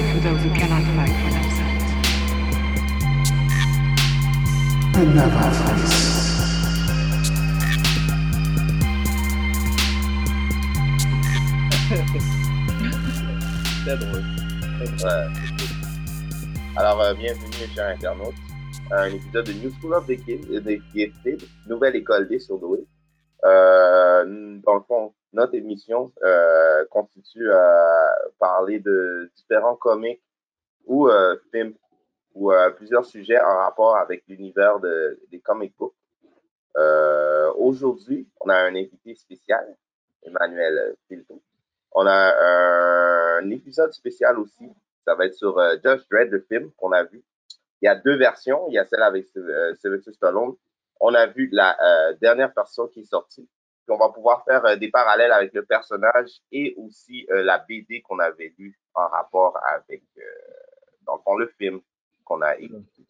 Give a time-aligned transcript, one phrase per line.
[0.00, 1.84] fight for those who cannot fight for themselves.
[4.96, 6.20] Another voice.
[13.84, 14.22] Très drôle.
[14.78, 15.08] Cool.
[16.76, 18.34] Alors, euh, bienvenue, mes chers internautes,
[18.90, 22.84] à un épisode de New School of the, Gi- the Gifted, nouvelle école des surdoués.
[23.44, 30.22] Euh, dans le fond, notre émission euh, constitue à parler de différents comics
[30.86, 31.74] ou euh, films
[32.34, 35.94] ou euh, plusieurs sujets en rapport avec l'univers de, des comic books.
[36.76, 39.76] Euh, Aujourd'hui, on a un invité spécial,
[40.22, 41.42] Emmanuel Filto.
[41.92, 44.70] On a un épisode spécial aussi
[45.10, 47.22] ça va être sur euh, Judge Dredd, le film qu'on a vu.
[47.82, 48.66] Il y a deux versions.
[48.68, 50.54] Il y a celle avec euh, Sylvester Stallone.
[51.00, 53.48] On a vu la euh, dernière version qui est sortie.
[53.90, 57.58] Puis on va pouvoir faire euh, des parallèles avec le personnage et aussi euh, la
[57.58, 60.22] BD qu'on avait lue en rapport avec, euh,
[61.06, 61.80] dans le fond, le film
[62.24, 63.04] qu'on a écouté.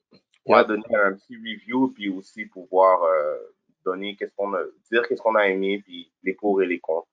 [0.46, 3.36] On va donner un petit review puis aussi pouvoir euh,
[3.84, 7.08] donner qu'est-ce qu'on a, dire qu'est-ce qu'on a aimé puis les pour et les contre.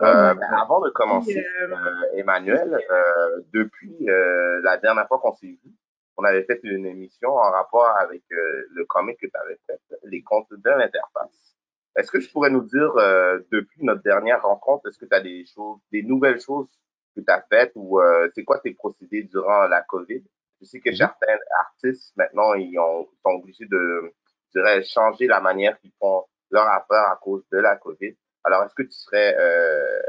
[0.00, 5.46] Euh, ben, avant de commencer, euh, Emmanuel, euh, depuis euh, la dernière fois qu'on s'est
[5.46, 5.72] vu,
[6.16, 9.80] on avait fait une émission en rapport avec euh, le comic que tu avais fait,
[10.02, 11.52] les comptes de l'interface.
[11.96, 15.20] Est-ce que tu pourrais nous dire, euh, depuis notre dernière rencontre, est-ce que tu as
[15.20, 16.68] des choses, des nouvelles choses
[17.14, 20.22] que tu as faites ou euh, c'est quoi tes procédés durant la COVID?
[20.60, 24.12] Je sais que certains artistes, maintenant, ils ont, sont obligés de,
[24.54, 28.16] je dirais, changer la manière qu'ils font leur affaire à cause de la COVID.
[28.44, 30.00] Alors, est-ce que tu serais euh,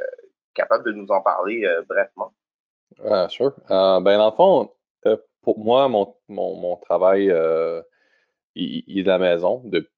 [0.54, 2.34] capable de nous en parler euh, brièvement?
[3.04, 3.54] Ah, sure.
[3.72, 4.72] Euh, ben, dans le fond,
[5.08, 7.82] euh, pour moi, mon, mon, mon travail, euh,
[8.56, 9.90] il, il est de la maison de-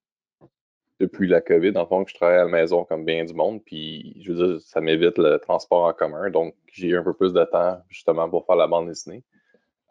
[1.00, 1.74] depuis la COVID.
[1.74, 3.64] Dans le fond, que je travaille à la maison comme bien du monde.
[3.66, 6.30] Puis, je veux dire, ça m'évite le transport en commun.
[6.30, 9.24] Donc, j'ai eu un peu plus de temps, justement, pour faire la bande dessinée.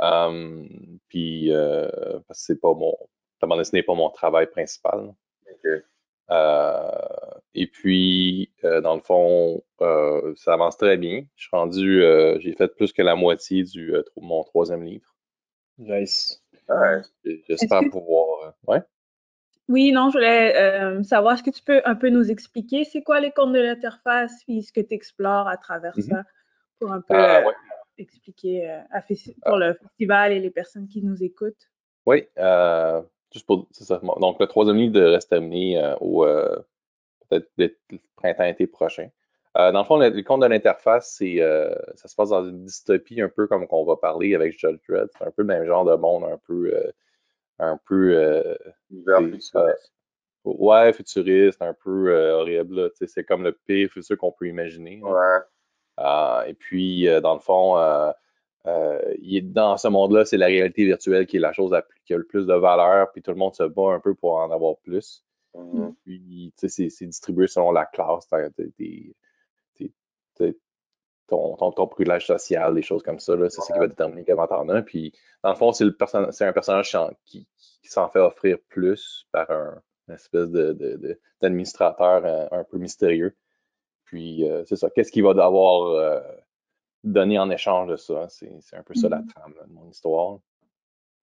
[0.01, 0.65] Euh,
[1.09, 1.89] puis, euh,
[2.27, 2.95] parce que c'est pas mon,
[3.43, 5.15] la bande dessinée n'est pas mon travail principal.
[5.51, 5.83] Ok.
[6.31, 6.89] Euh,
[7.55, 11.23] et puis, euh, dans le fond, euh, ça avance très bien.
[11.37, 15.15] Je suis rendu, euh, j'ai fait plus que la moitié du euh, mon troisième livre.
[15.77, 16.43] Nice.
[16.69, 17.03] Ouais.
[17.47, 18.55] J'espère pouvoir.
[18.69, 18.81] euh, ouais.
[19.69, 23.03] Oui, non, je voulais euh, savoir, est-ce que tu peux un peu nous expliquer c'est
[23.03, 26.03] quoi les comptes de l'interface, puis ce que tu explores à travers Mhm.
[26.03, 26.23] ça,
[26.79, 27.55] pour un peu Euh, euh, ouais.
[27.97, 29.01] expliquer à
[29.45, 31.71] pour le festival et les personnes qui nous écoutent?
[32.07, 33.01] Oui, euh,
[33.33, 33.67] juste pour.
[33.71, 33.99] C'est ça.
[34.03, 36.27] Bon, Donc, le troisième livre de reste terminé euh, au
[37.31, 39.09] peut-être le printemps-été prochain.
[39.57, 42.45] Euh, dans le fond, le, le compte de l'interface, c'est euh, ça se passe dans
[42.45, 45.09] une dystopie un peu comme qu'on va parler avec Judge Dredd.
[45.17, 46.73] C'est un peu le même genre de monde, un peu.
[46.75, 46.91] euh,
[47.59, 48.17] un peu.
[48.17, 48.55] euh,
[48.89, 49.57] futuriste.
[50.45, 52.91] Ouais, futuriste, un peu euh, horrible.
[52.95, 55.01] C'est comme le pire futur qu'on peut imaginer.
[55.03, 55.39] Ouais.
[56.01, 58.11] Euh, et puis, euh, dans le fond, euh,
[58.67, 61.83] euh, il est dans ce monde-là, c'est la réalité virtuelle qui est la chose la
[61.83, 64.15] plus- qui a le plus de valeur, puis tout le monde se bat un peu
[64.15, 65.25] pour en avoir plus.
[65.55, 65.95] Mhm.
[66.05, 68.49] Puis, c'est distribué selon la classe, t'as-
[71.29, 74.25] ton, ton, ton privilège social, des choses comme ça, là, c'est ça qui va déterminer
[74.25, 74.83] comment t'en as.
[74.83, 75.13] Puis,
[75.43, 77.49] dans le fond, c'est le perso- c'est un personnage qui, s'en- qui,
[77.85, 82.77] s'en fait offrir plus par un une espèce de, de- de- d'administrateur euh, un peu
[82.77, 83.35] mystérieux.
[84.05, 84.91] Puis, euh, c'est ça.
[84.91, 86.21] Qu'est-ce qu'il va devoir euh,
[87.05, 88.27] donner en échange de ça?
[88.29, 89.27] C'est, c'est un peu ça la Mhm.
[89.29, 90.39] trame là, de mon histoire.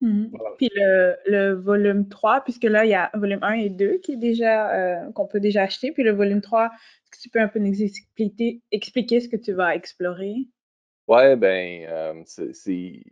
[0.00, 0.30] Mhm.
[0.32, 0.54] Voilà.
[0.56, 4.12] Puis le, le volume 3, puisque là, il y a volume 1 et 2 qui
[4.12, 5.92] est déjà, euh, qu'on peut déjà acheter.
[5.92, 9.36] Puis le volume 3, est-ce que tu peux un peu nous expliquer, expliquer ce que
[9.36, 10.46] tu vas explorer?
[11.08, 13.02] Ouais, ben, euh, c'est,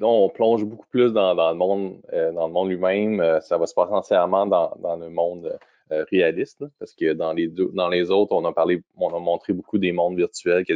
[0.00, 3.20] on plonge beaucoup plus dans, dans le monde, euh, dans le monde lui-même.
[3.20, 5.58] Euh, ça va se passer entièrement dans, dans le monde
[6.10, 9.20] réaliste, là, parce que dans les deux, dans les autres, on a parlé, on a
[9.20, 10.72] montré beaucoup des mondes virtuels qui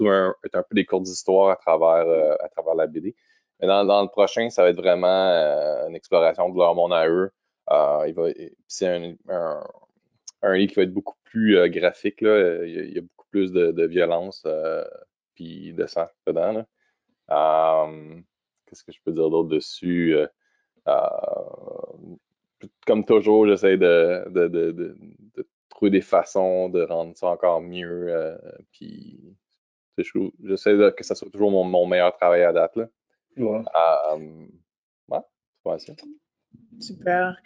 [0.00, 2.06] un, est un peu des courtes histoires à travers,
[2.40, 3.14] à travers la BD.
[3.64, 7.08] Mais dans, le prochain, ça va être vraiment euh, une exploration de leur monde à
[7.08, 7.32] eux.
[7.70, 8.12] Euh,
[8.68, 9.16] c'est un,
[10.54, 12.18] livre qui va être beaucoup plus euh, graphique.
[12.20, 14.46] Il, y a, beaucoup plus de, violence
[15.34, 16.66] puis de sang dedans.
[18.66, 20.14] Qu'est-ce que je peux dire d'autre dessus?
[22.86, 24.94] Comme toujours, j'essaie de,
[25.70, 28.36] trouver des façons de rendre ça encore mieux.
[29.96, 32.78] j'essaie que ça soit toujours mon, meilleur travail à date.
[33.36, 33.62] Ouais.
[34.12, 34.46] Euh.
[36.80, 37.36] Super.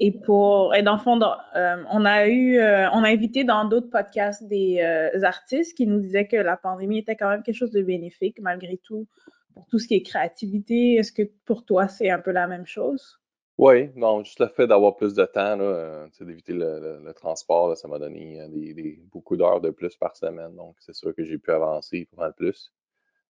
[0.00, 3.44] Et pour, et dans le fond, dans- euh, on a eu, euh, on a invité
[3.44, 7.42] dans d'autres podcasts des euh, artistes qui nous disaient que la pandémie était quand même
[7.42, 9.06] quelque chose de bénéfique malgré tout
[9.54, 10.94] pour tout ce qui est créativité.
[10.94, 13.18] Est-ce que pour toi c'est un peu la même chose?
[13.58, 17.12] Oui, non, juste le fait d'avoir plus de temps, là, euh, d'éviter le, le- le
[17.12, 20.54] transport, là, ça m'a donné des, des- beaucoup d'heures de plus par semaine.
[20.54, 22.72] Donc, c'est sûr que j'ai pu avancer pas mal plus.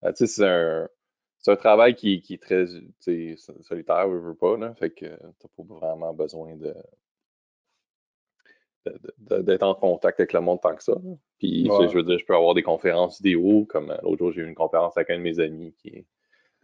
[0.04, 0.90] Euh, tu sais, c'est un,
[1.40, 2.66] c'est un travail qui, qui est très
[3.62, 4.74] solitaire, je veux pas, là.
[4.76, 6.74] Fait que t'as pas vraiment besoin de
[9.18, 10.94] d'être en contact avec le monde tant que ça.
[11.40, 11.90] Puis, Ouais.
[11.90, 14.48] je veux dire, je peux avoir des conférences vidéo, comme euh, l'autre jour, j'ai eu
[14.48, 16.06] une conférence avec un de mes amis qui est,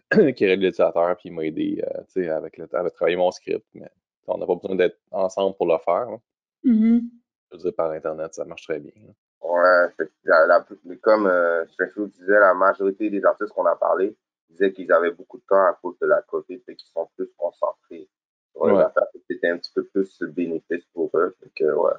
[0.34, 3.30] qui est réalisateur, puis il m'a aidé, euh, tu sais, avec, le, avec travailler mon
[3.32, 3.90] script, mais
[4.28, 6.12] on n'a pas besoin d'être ensemble pour le faire.
[6.12, 6.18] là.
[6.64, 7.10] Mhm.
[7.52, 8.94] Je veux dire, par Internet, ça marche très bien.
[9.42, 9.88] Ouais,
[10.24, 10.66] la-
[11.02, 14.16] comme euh, Stretchfield disait, la majorité des artistes qu'on a parlé
[14.54, 17.30] disaient qu'ils avaient beaucoup de temps à cause de la COVID et qu'ils sont plus
[17.38, 18.10] concentrés
[18.52, 18.84] sur Ouais.
[19.30, 21.36] C'était un petit peu plus bénéfice pour eux.
[21.56, 21.92] Que, ouais.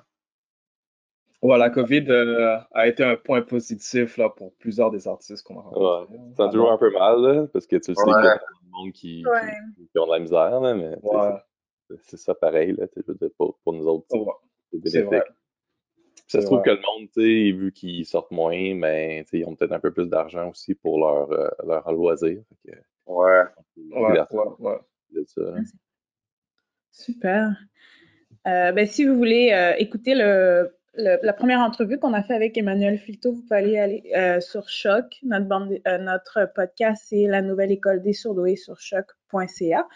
[1.42, 5.58] Ouais, la COVID euh, a été un point positif là, pour plusieurs des artistes qu'on
[5.58, 6.16] a rencontrés.
[6.16, 6.32] hein.
[6.36, 8.12] Ça toujours un peu mal, là, parce que tu le sais Ouais.
[8.14, 9.86] qu'il y a plein de monde qui, qui- Ouais.
[9.92, 11.32] qui ont de la misère, là, mais Ouais,
[11.98, 12.86] c'est- ça pareil, là,
[13.36, 14.06] pour, pour nous autres,
[14.86, 15.24] c'est ouais, vrai.
[16.26, 19.38] Ça se trouve que le monde, tu sais, vu qu'ils sortent moins, mais tu sais,
[19.40, 22.42] ils ont peut-être un peu plus d'argent aussi pour leur, euh, leur loisir.
[22.66, 22.72] Que,
[24.02, 24.08] Ouais.
[24.58, 24.78] Ouais.
[26.92, 27.56] Super.
[28.46, 32.34] Euh, ben, si vous voulez euh, écouter le, le- la première entrevue qu'on a fait
[32.34, 35.04] avec Emmanuel Filto, vous pouvez aller, aller euh, sur Choc.
[35.22, 39.86] Notre, bande, euh, notre podcast, c'est la nouvelle école des surdoués sur choc.ca.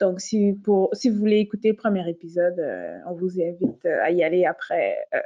[0.00, 4.02] Donc, si, pour, si vous voulez écouter le premier épisode, euh, on vous invite euh,
[4.02, 5.18] à y aller après euh,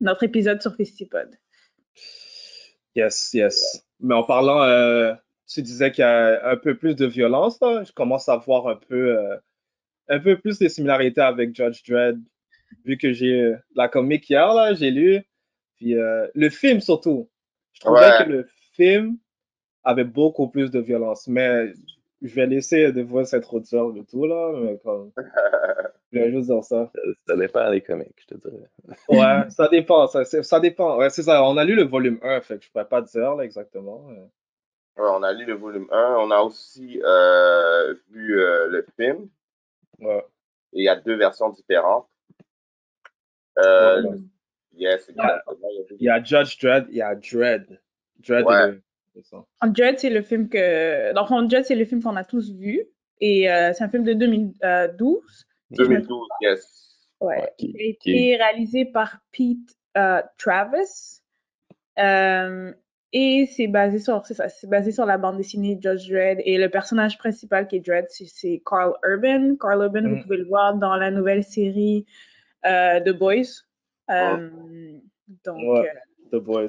[0.00, 1.28] notre épisode sur Festipod.
[2.94, 3.84] Yes, yes.
[4.00, 5.14] Mais en parlant, euh,
[5.46, 7.84] tu disais qu'il y a un peu plus de violence, là.
[7.84, 9.36] Je commence à voir un peu, euh,
[10.08, 12.18] un peu plus des similarités avec Judge Dredd,
[12.84, 15.22] vu que j'ai euh, la comique hier, là, j'ai lu.
[15.76, 17.28] Puis euh, le film surtout.
[17.72, 18.24] Je trouvais Ouais.
[18.24, 19.16] que le film
[19.84, 21.26] avait beaucoup plus de violence.
[21.28, 21.72] Mais
[22.22, 24.52] je vais laisser de vous s'introduire le tout, là.
[24.60, 25.12] Mais comme,
[26.12, 26.90] je vais juste dire ça.
[27.26, 28.68] Ça, dépend des comics, je te dirais.
[29.08, 30.98] Ouais, ça dépend, ça, ça dépend.
[30.98, 31.42] Ouais, c'est ça.
[31.44, 34.08] On a lu le volume 1, fait que je pourrais pas dire, là, exactement.
[34.10, 34.24] euh.
[35.02, 36.16] Ouais, on a lu le volume 1.
[36.18, 39.28] On a aussi euh, vu euh, le film.
[40.00, 40.24] Ouais.
[40.72, 42.06] Et il y a deux versions différentes.
[43.58, 44.16] Euh, Ouais.
[44.76, 45.56] Yes, exactement.
[45.98, 47.80] Il y a Judge Dredd, il y a Dredd.
[48.26, 48.54] Dredd Ouais.
[48.62, 48.82] est le-
[49.14, 49.44] c'est ça.
[49.66, 51.12] Dread, c'est le film que.
[51.12, 52.86] Dans le fond, Dread, c'est le film qu'on a tous vu.
[53.20, 55.46] Et euh, c'est un film de 2012.
[55.70, 56.98] 2012, yes.
[57.20, 57.40] Ouais.
[57.40, 61.20] Ouais, qui- Il a qui- été réalisé par Pete euh, Travis.
[61.98, 62.72] Euh,
[63.12, 66.40] et c'est basé sur, c'est ça, basé sur la bande dessinée Judge Dredd.
[66.44, 69.56] Et le personnage principal qui est Dredd, c'est- c'est Carl Urban.
[69.60, 70.14] Carl Urban, Mm.
[70.14, 72.06] vous pouvez le voir dans la nouvelle série
[72.66, 73.64] euh, The Boys.
[74.10, 74.50] Euh,
[75.44, 75.92] Donc, Ouais.
[76.32, 76.68] The Boys.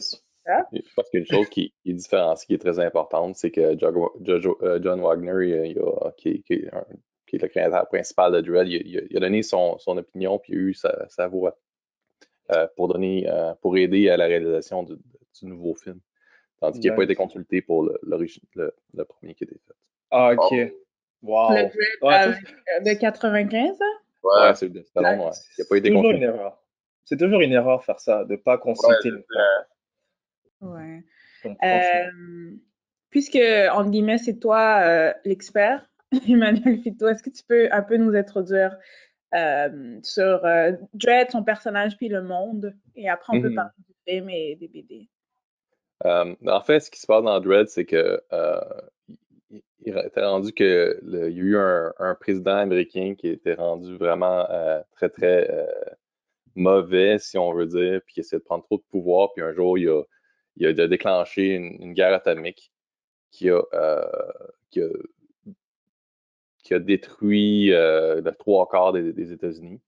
[0.71, 3.35] Je pense qu'il y a une chose qui, qui est différenciée, qui est très importante,
[3.35, 6.85] c'est que John Wagner, il a- qui, qui est un-
[7.31, 9.77] qui est le créateur principal de Dread, il, a- il a- il a donné son,
[9.79, 11.57] son opinion puis il a eu sa, sa voix
[12.51, 15.99] euh, pour donner, euh, pour aider à la réalisation du, du nouveau film.
[16.59, 19.73] Tandis qu'il n'a pas été consulté pour le, l'origi- le, le premier qui était fait.
[20.11, 20.51] Ah, ok.
[21.23, 21.51] Wow.
[21.53, 21.63] le
[22.05, 23.85] Ouais, euh, de 95, hein?
[24.23, 24.31] Ouais.
[24.49, 25.25] Ouais, c'est le Stallone, ouais.
[25.57, 26.25] Il n'a pas c'est été toujours une consulté.
[26.25, 26.63] erreur.
[27.05, 29.17] C'est toujours une erreur faire ça, de pas consulter Ouais,
[30.61, 30.67] le.
[30.67, 31.03] Ouais.
[31.43, 31.57] Donc.
[31.63, 32.51] Euh,
[33.09, 33.39] puisque,
[33.71, 35.89] entre guillemets, c'est toi euh, l'expert,
[36.27, 38.75] Emmanuel Fito, est-ce que tu peux un peu nous introduire
[39.35, 42.75] euh, sur euh, Dredd, son personnage, puis le monde?
[42.95, 43.55] Et après, on peut Mhm.
[43.55, 45.09] parler du film et des BD.
[46.05, 48.59] Euh, en fait, ce qui se passe dans Dread, c'est que euh,
[49.49, 53.27] il, il était rendu que le- il y a eu un, un président américain qui
[53.29, 54.47] était rendu vraiment
[54.95, 55.47] très très
[56.55, 59.53] mauvais, si on veut dire, puis qui essayait de prendre trop de pouvoir, puis un
[59.53, 60.03] jour il a,
[60.57, 62.71] il a déclenché une, une guerre atomique
[63.31, 63.61] qui a,
[64.69, 64.87] qui a,
[66.71, 69.81] qui a détruit euh, le trois quarts des, des États-Unis.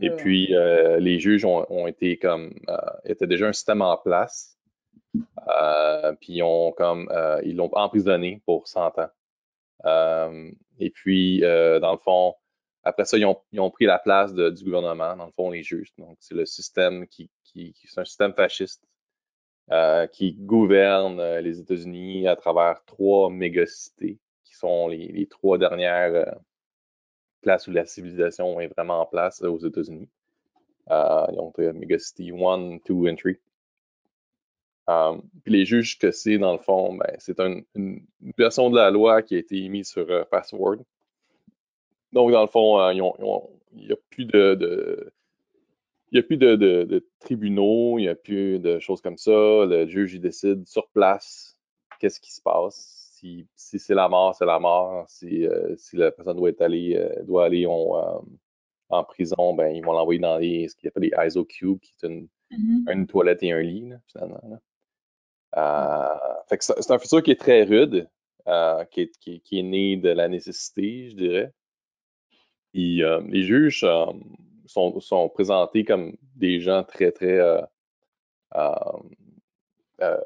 [0.00, 0.16] Et Ouais.
[0.16, 4.56] puis, euh, les juges ont, ont été comme, euh, était déjà un système en place.
[6.20, 7.08] Puis ils ont comme,
[7.44, 9.10] ils l'ont emprisonné pour 100 ans.
[10.78, 12.34] Et puis, dans le fond,
[12.82, 15.50] après ça, ils ont, ils ont pris la place de- du gouvernement, dans le fond,
[15.50, 15.92] les juges.
[15.98, 18.84] Donc, c'est le système qui, qui, qui- c'est un système fasciste
[19.72, 24.18] euh, qui gouverne les États-Unis à travers trois mégacités,
[24.54, 26.24] qui sont les, trois dernières euh,
[27.42, 30.08] places où la civilisation est vraiment en place euh, aux États-Unis.
[30.90, 33.32] Euh, Megacity 1, 2 and 3.
[34.86, 38.06] Um, puis les juges que c'est, dans le fond, ben, c'est un- une,
[38.36, 40.76] version de la loi qui a été émise sur euh, Password.
[42.12, 43.00] Donc, dans le fond, euh, il
[43.86, 45.10] n'y a plus de,
[46.14, 49.30] a plus de- de tribunaux, il n'y a plus de choses comme ça.
[49.32, 51.56] Le juge, il décide sur place
[51.98, 53.03] qu'est-ce qui se passe.
[53.24, 55.08] Si, si c'est la mort, c'est la mort.
[55.08, 58.20] Si, euh, si la personne doit être allée, euh, doit aller en, euh,
[58.90, 61.92] en prison, ben, ils vont l'envoyer dans les, ce qu'il appelle les ISO cubes, qui
[62.02, 62.84] est une, Mhm.
[62.90, 64.40] une toilette et un lit, là, finalement.
[64.48, 66.44] là.
[66.48, 68.08] Fait que c'est un futur qui est très rude.
[68.90, 71.52] qui, est, qui, qui est né de la nécessité, je dirais.
[72.74, 73.86] Les juges
[74.66, 77.38] sont, sont présentés comme des gens très, très.
[80.02, 80.20] euh,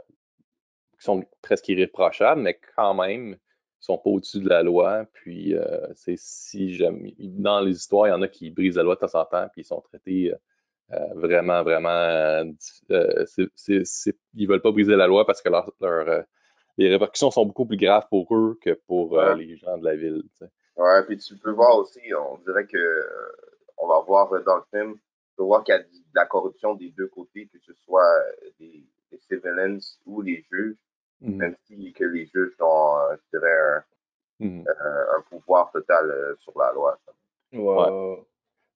[0.99, 5.07] qui sont presque irréprochables, mais quand même, ils sont pas au-dessus de la loi.
[5.13, 7.15] Puis, euh, c'est si jamais.
[7.19, 9.49] Dans les histoires, il y en a qui brisent la loi de temps en temps,
[9.53, 10.33] puis ils sont traités.
[10.33, 10.37] euh,
[10.93, 11.91] euh, vraiment, vraiment.
[11.91, 12.45] euh,
[12.91, 16.23] euh, c'est- c'est- ils veulent pas briser la loi parce que leur, leur, euh,
[16.79, 19.45] les répercussions sont beaucoup plus graves pour eux que pour euh, Ouais.
[19.45, 20.23] les gens de la ville.
[20.33, 20.51] tu sais.
[20.77, 23.03] Ouais, puis tu peux voir aussi, on dirait que euh,
[23.77, 26.25] on va voir euh, dans le film, tu peux voir qu'il y a de la
[26.25, 30.77] corruption des deux côtés, que ce soit euh, des, des civilians ou les juges,
[31.21, 31.37] Mhm.
[31.37, 33.85] même si que les juges ont, euh, je dirais, un,
[34.69, 36.99] un- un pouvoir total euh, sur la loi.
[37.53, 38.17] Ouais.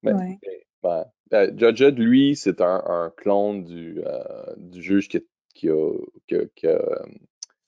[0.03, 0.39] Mais, Ouais.
[0.43, 1.05] mais, ouais.
[1.35, 5.93] Euh, Judge Judd, lui, c'est un, un clone du, euh, du juge qui, qui, a,
[6.27, 7.05] qui, a, qui a, euh,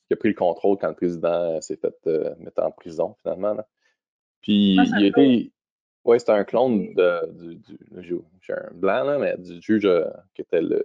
[0.09, 3.55] qui a pris le contrôle quand le président s'est fait euh, mettre en prison, finalement.
[3.55, 3.67] là.
[4.41, 5.53] Puis, Ah, c'est un il été.
[6.05, 9.63] Ouais, c'était un clone de, du, du, là, j'ai j'ai un blanc, là, mais du
[9.63, 10.05] juge euh,
[10.35, 10.85] qui était le,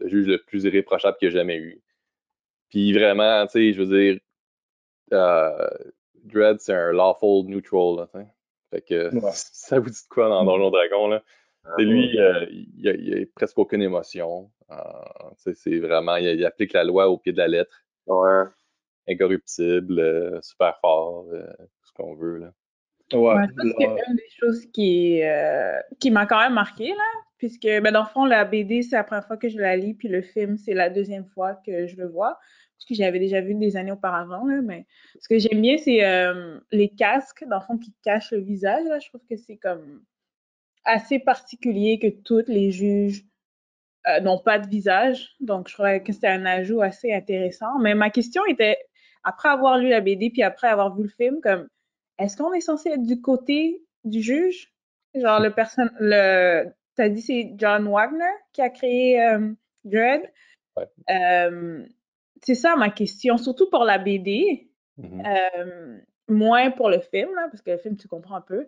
[0.00, 1.80] le juge le plus irréprochable qu'il y a jamais eu.
[2.70, 4.20] Puis vraiment, tu sais, je veux dire,
[5.12, 5.68] euh,
[6.24, 8.26] Dredd, c'est un lawful neutral, là, tu sais.
[8.70, 9.30] Fait que Ouais.
[9.32, 11.22] ça vous dit de quoi dans Donjon Dragon, là?
[11.76, 14.50] C'est lui, euh, il, a, il a presque aucune émotion.
[14.70, 14.74] Euh,
[15.42, 18.44] tu sais, c'est vraiment, il, il applique la loi au pied de la lettre, Ouais.
[19.06, 22.52] incorruptible, euh, super fort, euh, tout ce qu'on veut, là.
[23.12, 27.04] Ouais, Ouais, je pense qu'une des choses qui, euh, qui m'a quand même marqué, là,
[27.38, 29.94] puisque, ben, dans le fond, la BD, c'est la première fois que je la lis,
[29.94, 32.38] puis le film, c'est la deuxième fois que je le vois,
[32.76, 34.86] parce que j'avais déjà vu des années auparavant, là, mais
[35.20, 38.84] ce que j'aime bien, c'est euh, les casques, dans le fond, qui cachent le visage,
[38.86, 40.02] là, je trouve que c'est comme
[40.84, 43.24] assez particulier que tous les juges
[44.08, 47.94] euh, n'ont pas de visage, donc je trouvais que c'était un ajout assez intéressant, mais
[47.94, 48.78] ma question était,
[49.22, 51.68] après avoir lu la BD, puis après avoir vu le film, comme,
[52.18, 54.72] est-ce qu'on est censé être du côté du juge?
[55.14, 56.66] Genre, le personne, le,
[56.98, 59.52] t'as dit c'est John Wagner qui a créé euh.
[60.76, 60.86] Ouais.
[61.10, 61.84] Euh,
[62.42, 65.22] c'est ça ma question, surtout pour la BD, Mhm.
[65.24, 68.66] euh, moins pour le film, là, parce que le film, tu comprends un peu.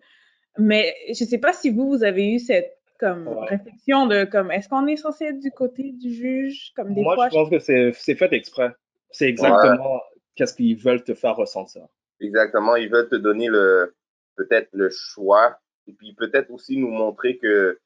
[0.59, 3.49] Mais je sais pas si vous, vous avez eu cette comme Ouais.
[3.49, 7.15] réflexion de comme est-ce qu'on est censé être du côté du juge comme des moi,
[7.15, 8.71] fois je pense que c'est c'est fait exprès.
[9.11, 10.01] C'est exactement
[10.37, 11.87] qu'est-ce qu'ils veulent te faire ressentir.
[12.21, 13.95] Exactement, ils veulent te donner le
[14.37, 17.81] peut-être le choix et puis peut-être aussi nous montrer que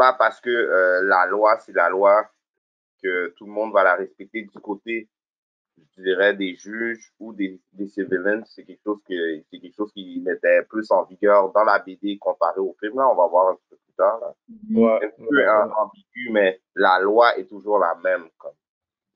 [0.00, 2.14] pas parce que euh, la loi c'est la loi
[3.02, 5.08] que tout le monde va la respecter du côté
[5.96, 9.14] je dirais des juges ou des, des civilians, c'est quelque chose que
[9.50, 13.08] c'est quelque chose qui était plus en vigueur dans la BD comparé au film là,
[13.12, 14.34] on va voir un peu plus tard là.
[14.48, 14.76] Mhm.
[14.78, 18.52] Ouais, Un peu am- ambigu mais la loi est toujours la même comme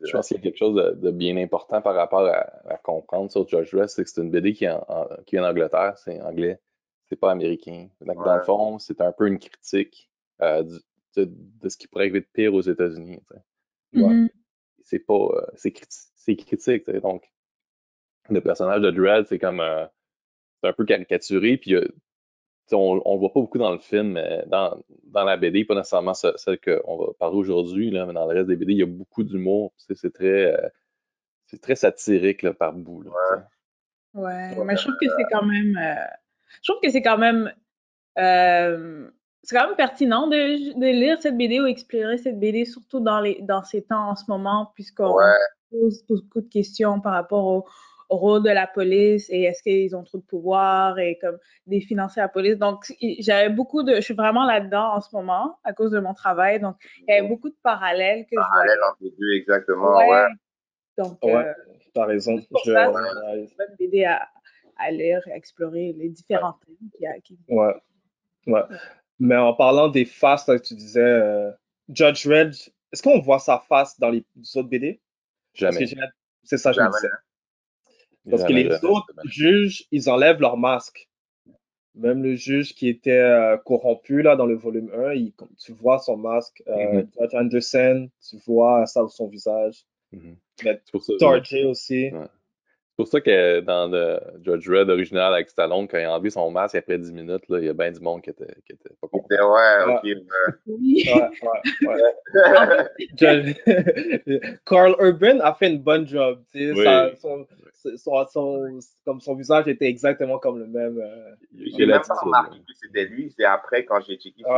[0.00, 2.40] Je pense qu'il y a quelque chose de, de bien important par rapport à,
[2.74, 5.42] à comprendre sur Dredd, c'est que c'est une BD qui, est en, en- qui vient
[5.46, 6.58] d'Angleterre, c'est anglais,
[7.08, 7.88] c'est pas américain.
[8.00, 10.10] Donc, dans le fond, c'est un peu une critique
[10.42, 10.80] euh, du-
[11.16, 13.20] de, de ce qui pourrait arriver de pire aux États-Unis.
[13.94, 14.02] Ouais.
[14.02, 14.28] Mhm.
[14.82, 16.90] C'est pas, euh, c'est criti- c'est critique.
[16.90, 17.30] Donc,
[18.30, 19.86] le personnage de Dredd, c'est comme, euh,
[20.62, 21.86] c'est un peu caricaturé, puis euh,
[22.72, 25.74] on, on le voit pas beaucoup dans le film, mais dans, dans la BD, pas
[25.74, 28.78] nécessairement ce- celle qu'on va parler aujourd'hui, là, mais dans le reste des BD, il
[28.78, 29.72] y a beaucoup d'humour.
[29.76, 30.68] C'est très, euh,
[31.46, 33.02] c'est très satirique là, par bout.
[33.02, 33.10] là.
[34.14, 36.06] Ouais, Ouais, mais je trouve que c'est quand même, euh,
[36.62, 37.52] je trouve que c'est quand même,
[38.18, 39.10] euh,
[39.44, 43.20] c'est quand même pertinent de, de lire cette BD ou explorer cette BD, surtout dans
[43.20, 45.24] les, dans ces temps en ce moment, puisqu'on Ouais.
[45.70, 47.64] pose beaucoup de questions par rapport au,
[48.10, 52.20] au rôle de la police et est-ce qu'ils ont trop de pouvoir et comme définancer
[52.20, 52.56] la police.
[52.58, 56.00] Donc, i- j'avais beaucoup de, je suis vraiment là-dedans en ce moment à cause de
[56.00, 56.60] mon travail.
[56.60, 58.90] Donc, il y avait beaucoup de parallèles que je parallèle voyais.
[58.90, 60.10] entre les deux exactement Ouais.
[60.10, 60.26] ouais.
[60.98, 61.34] Donc, Ouais,
[61.96, 62.18] euh.
[62.18, 63.46] Juste pour Je- ça, ouais,
[63.80, 64.28] m'aider à,
[64.78, 67.18] à lire et à explorer les différents thèmes qu'il y a.
[67.20, 67.74] qui- ouais,
[68.48, 68.62] ouais.
[69.20, 71.50] Mais en parlant des faces, là, tu disais, euh,
[71.88, 72.54] Judge Red,
[72.92, 74.24] est-ce qu'on voit sa face dans les
[74.56, 75.00] autres BD?
[75.54, 75.86] Jamais.
[76.42, 76.96] c'est ça, je me Jamais.
[76.96, 77.08] disais.
[78.30, 79.30] Parce que les jamais, autres jamais.
[79.30, 81.08] juges, ils enlèvent leur masque.
[81.94, 85.72] Même le juge qui était euh, corrompu là, dans le volume 1, il- comme tu
[85.72, 86.62] vois son masque.
[86.66, 87.08] Euh, Mhm.
[87.20, 89.84] Judge Anderson, tu vois ça son visage.
[90.12, 92.10] Mais C'est pour ça- Tarjay aussi.
[92.12, 92.26] Ouais.
[92.96, 96.30] C'est pour ça que dans le Judge Red original avec Stallone, quand il a enlevé
[96.30, 98.72] son masque après 10 minutes, là, il y a bien du monde qui était, qui
[98.72, 99.26] était pas content.
[99.30, 100.02] Ouais, ok.
[100.04, 100.14] ouais.
[100.68, 101.04] Oui.
[101.12, 102.88] Ouais, ouais, ouais.
[103.18, 106.44] Judge- Carl Urban a fait une bonne job.
[106.52, 106.84] tu sais, Oui.
[106.84, 107.46] ça- son,
[107.96, 110.96] son, son- comme son visage était exactement comme le même.
[110.98, 113.34] euh, J'ai même pas remarqué que c'était lui.
[113.36, 114.56] C'est après, quand j'ai checké sur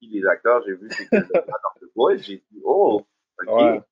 [0.00, 2.16] les, les acteurs, j'ai vu que c'était le acteur de.
[2.16, 3.02] J'ai dit, oh,
[3.46, 3.82] ok.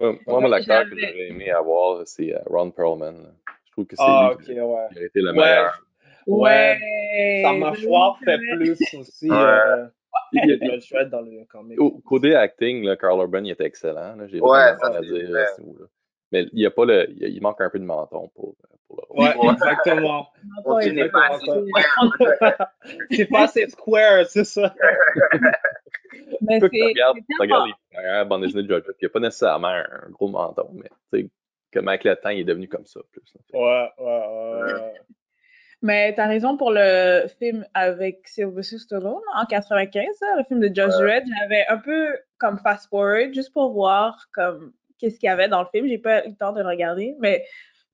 [0.00, 0.06] Ouais.
[0.08, 3.22] Ouais, Moi, moi, l'acteur que j'avais- j'aurais aimé avoir, c'est euh, Ron Perlman.
[3.22, 3.28] là.
[3.66, 4.56] Je trouve que c'est Ah, lui qui ouais.
[4.56, 5.82] qui aurait été le Ouais, meilleur.
[6.26, 7.42] Ouais.
[7.44, 8.56] sa mâchoire fait Ouais.
[8.56, 9.36] plus aussi Ouais.
[9.36, 9.86] euh,
[10.32, 11.80] Il y a- que Judge Dredd dans le comic.
[11.80, 14.14] Au côté acting, là, Carl Urban il était excellent.
[14.16, 14.26] là.
[14.26, 15.42] J'ai Ouais, vraiment ça, rien à c'est dire vrai.
[15.42, 15.86] à ce niveau-là.
[16.32, 18.28] Mais il y a pas le, il, y a- il manque un peu de menton
[18.34, 18.54] pour,
[18.86, 19.18] pour le rôle.
[19.24, 19.52] Ouais, Ouais.
[19.54, 20.26] exactement.
[20.66, 21.66] Mon On est n'est pas assez Exactement
[22.18, 22.68] square.
[23.10, 24.74] C'est pas assez square, c'est ça.
[26.40, 26.94] Mais c'est les
[27.38, 31.30] premières bandes dessinées de il n'y a pas nécessairement un gros menton, mais tu sais,
[31.72, 33.00] comme avec le temps, il est devenu comme ça.
[33.12, 33.22] Plus.
[33.52, 34.92] Ouais, ouais, ouais, ouais.
[35.80, 40.66] Mais t'as raison pour le film avec Sylvester Stallone en 95, là, le film de
[40.66, 41.24] Judge Dredd.
[41.38, 45.62] J'avais un peu comme fast forward juste pour voir comme qu'est-ce qu'il y avait dans
[45.62, 45.86] le film.
[45.86, 47.44] J'ai pas eu le temps de le regarder, mais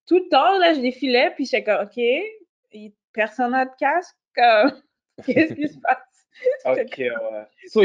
[0.06, 4.16] tout le temps là, je défilais puis j'étais comme ok, personne n'a de casque.
[4.34, 4.72] comme,
[5.26, 5.98] Qu'est-ce qui se passe?
[6.64, 7.46] Ok, ouais.
[7.68, 7.80] So,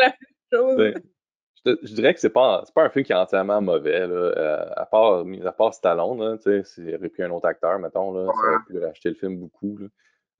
[0.00, 0.12] la
[0.52, 0.94] chose.
[1.64, 4.06] Je, te- je dirais que c'est pas, c'est pas un film qui est entièrement mauvais,
[4.06, 7.30] là, euh, à part, mis à part Stallone, là, tu sais, s'il aurait pris un
[7.30, 9.78] autre acteur, mettons, là, ça aurait pu racheter le film beaucoup.
[9.78, 9.86] là.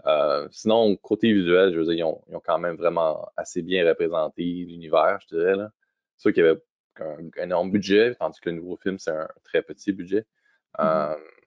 [0.07, 3.63] Euh, sinon, côté visuel, je veux dire, ils ont, ils ont quand même vraiment assez
[3.63, 5.55] bien représenté l'univers, je dirais.
[5.55, 5.71] Là.
[6.17, 6.61] C'est sûr qu'il y avait
[6.99, 10.27] un, un énorme budget, tandis que le nouveau film, c'est un très petit budget.
[10.81, 11.42] Euh, tu sais,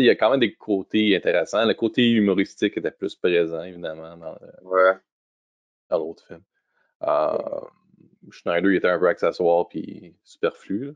[0.00, 1.64] il y a quand même des côtés intéressants.
[1.64, 4.92] Le côté humoristique était plus présent, évidemment, dans, Ouais.
[5.90, 6.42] dans l'autre film.
[7.02, 7.60] Euh,
[8.30, 10.86] Schneider, il était un peu accessoire puis superflu.
[10.86, 10.92] là.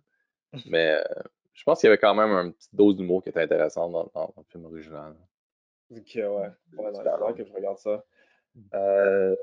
[0.71, 3.43] Mais euh, je pense qu'il y avait quand même une petite dose d'humour qui était
[3.43, 5.14] intéressante dans, dans le film original.
[5.90, 6.23] Ok, ouais.
[6.23, 8.05] Ouais, il faudrait que je regarde ça.
[8.75, 9.35] Euh,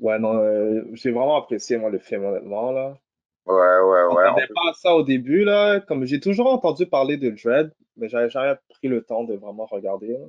[0.00, 2.98] ouais, non, euh, j'ai vraiment apprécié, moi, le film, honnêtement, là.
[3.46, 4.28] Ouais, ouais, On ouais.
[4.30, 5.80] on peut- pas à ça au début, là.
[5.80, 9.66] Comme j'ai toujours entendu parler de Dread, mais j'avais jamais pris le temps de vraiment
[9.66, 10.26] regarder, là.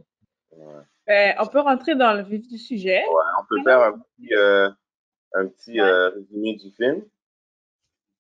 [0.58, 0.84] ouais.
[1.06, 3.00] Ben, on peut rentrer dans le vif du sujet.
[3.04, 4.70] Ouais, on peut faire un petit, euh,
[5.34, 7.04] un petit euh, résumé du film.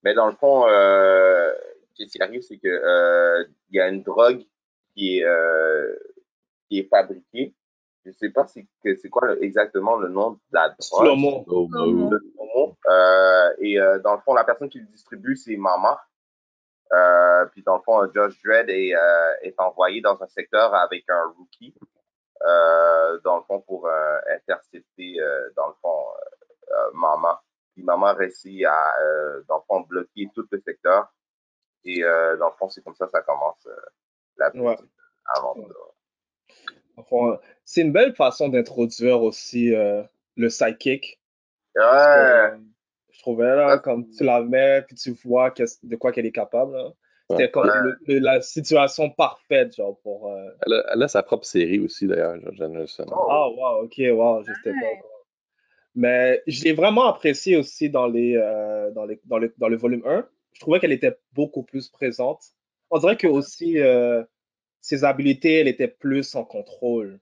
[0.03, 1.51] Mais dans le fond, euh,
[1.95, 4.43] ce qui arrive, c'est que euh, il y a une drogue
[4.93, 5.95] qui est, euh,
[6.69, 7.53] qui est fabriquée.
[8.05, 10.77] Je sais pas c'est que c'est quoi le- exactement le nom de la drogue.
[12.11, 12.77] Le slow-mo.
[12.89, 15.99] Euh, et euh, dans le fond, la personne qui le distribue, c'est Mama.
[16.91, 21.05] Euh, puis dans le fond, Josh Dredd est, euh, est envoyé dans un secteur avec
[21.09, 21.73] un rookie,
[22.45, 26.05] euh, dans le fond, pour euh, intercepter, euh, dans le fond,
[26.93, 27.41] Mama.
[27.73, 31.07] Puis Mama réussit à, euh, dans le fond, bloquer tout le secteur.
[31.85, 33.75] Et euh, dans le fond, c'est comme ça que ça commence euh,
[34.37, 34.77] la petite Ouais.
[35.35, 35.92] aventure.
[36.97, 40.03] Enfin, c'est une belle façon d'introduire aussi euh,
[40.36, 41.19] le sidekick.
[41.75, 42.51] Ouais,
[43.12, 45.51] je trouvais là, comme tu la mets, puis tu vois
[45.84, 46.73] de quoi qu'elle est capable.
[46.75, 46.91] là.
[47.29, 47.51] C'était Ouais.
[47.51, 47.82] comme Ouais.
[47.82, 50.32] le- le- la situation parfaite, genre, pour.
[50.32, 53.06] euh, Elle, a, elle a sa propre série aussi, d'ailleurs, George Anderson.
[53.12, 53.27] Oh.
[53.29, 55.08] Ah, wow, ok, wow, je sais pas.
[55.95, 59.77] Mais je l'ai vraiment apprécié aussi dans, les, euh, dans, les, dans, le, dans le
[59.77, 60.27] volume 1.
[60.53, 62.41] Je trouvais qu'elle était beaucoup plus présente.
[62.89, 64.23] On dirait que aussi euh,
[64.84, 67.19] ses habiletés, elle était plus en contrôle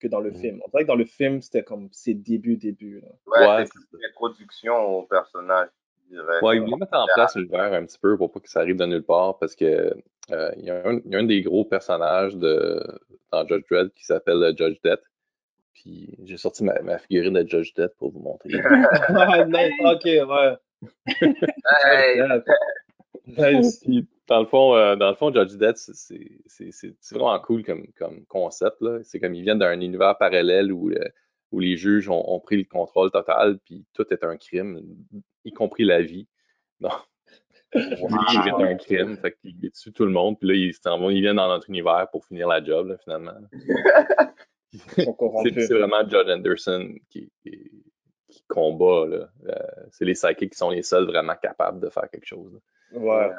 [0.00, 0.36] que dans le Mhm.
[0.40, 0.62] film.
[0.66, 3.00] On dirait que dans le film, c'était comme ses débuts, débuts.
[3.00, 3.08] là.
[3.26, 5.68] ouais, Ouais, c'est une introduction au personnage,
[6.10, 6.40] je dirais.
[6.42, 8.76] Ouais, ils voulaient mettre en place l'univers un petit peu pour pas que ça arrive
[8.76, 9.94] de nulle part parce que
[10.30, 12.82] euh, il y, a un il y a un des gros personnages de,
[13.30, 15.02] dans Judge Dredd qui s'appelle euh, Judge Death.
[15.74, 18.48] Puis j'ai sorti ma, ma figurine de Judge Death pour vous montrer.
[19.48, 20.56] Nice, ok, ouais.
[21.84, 22.22] Hey,
[23.26, 23.84] Nice.
[24.26, 28.82] Dans le fond, euh, dans le fond, Judge Death, c'est- vraiment cool comme, comme concept.
[29.02, 31.08] C'est comme ils viennent d'un univers parallèle où, euh,
[31.52, 34.80] où les juges ont, ont pris le contrôle total, puis tout est un crime,
[35.44, 36.26] y compris la vie.
[36.80, 36.92] Donc,
[37.74, 41.10] vivre est un crime, fait qu'ils tuent tout le monde, puis là, ils, s'en vont-
[41.10, 43.32] ils viennent dans notre univers pour finir la job, là, finalement.
[45.68, 47.70] C'est vraiment Judge Anderson qui, qui,
[48.28, 49.06] qui combat.
[49.06, 49.26] Euh,
[49.92, 52.52] c'est les psychics qui sont les seuls vraiment capables de faire quelque chose.
[52.52, 52.98] là.
[53.28, 53.30] Ouais.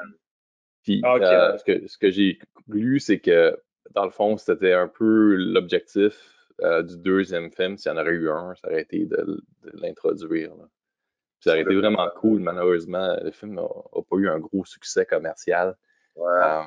[0.86, 4.72] Puis Ah, euh, ce que, ce que j'ai lu, c'est que dans le fond, c'était
[4.72, 6.14] un peu l'objectif
[6.62, 7.76] euh, du deuxième film.
[7.76, 10.52] S'il y en aurait eu un, ça aurait été de, de l'introduire.
[11.40, 12.40] ça aurait été vraiment cool.
[12.40, 13.66] Malheureusement, le film n'a
[14.08, 15.76] pas eu un gros succès commercial
[16.14, 16.24] ouais.
[16.24, 16.62] euh,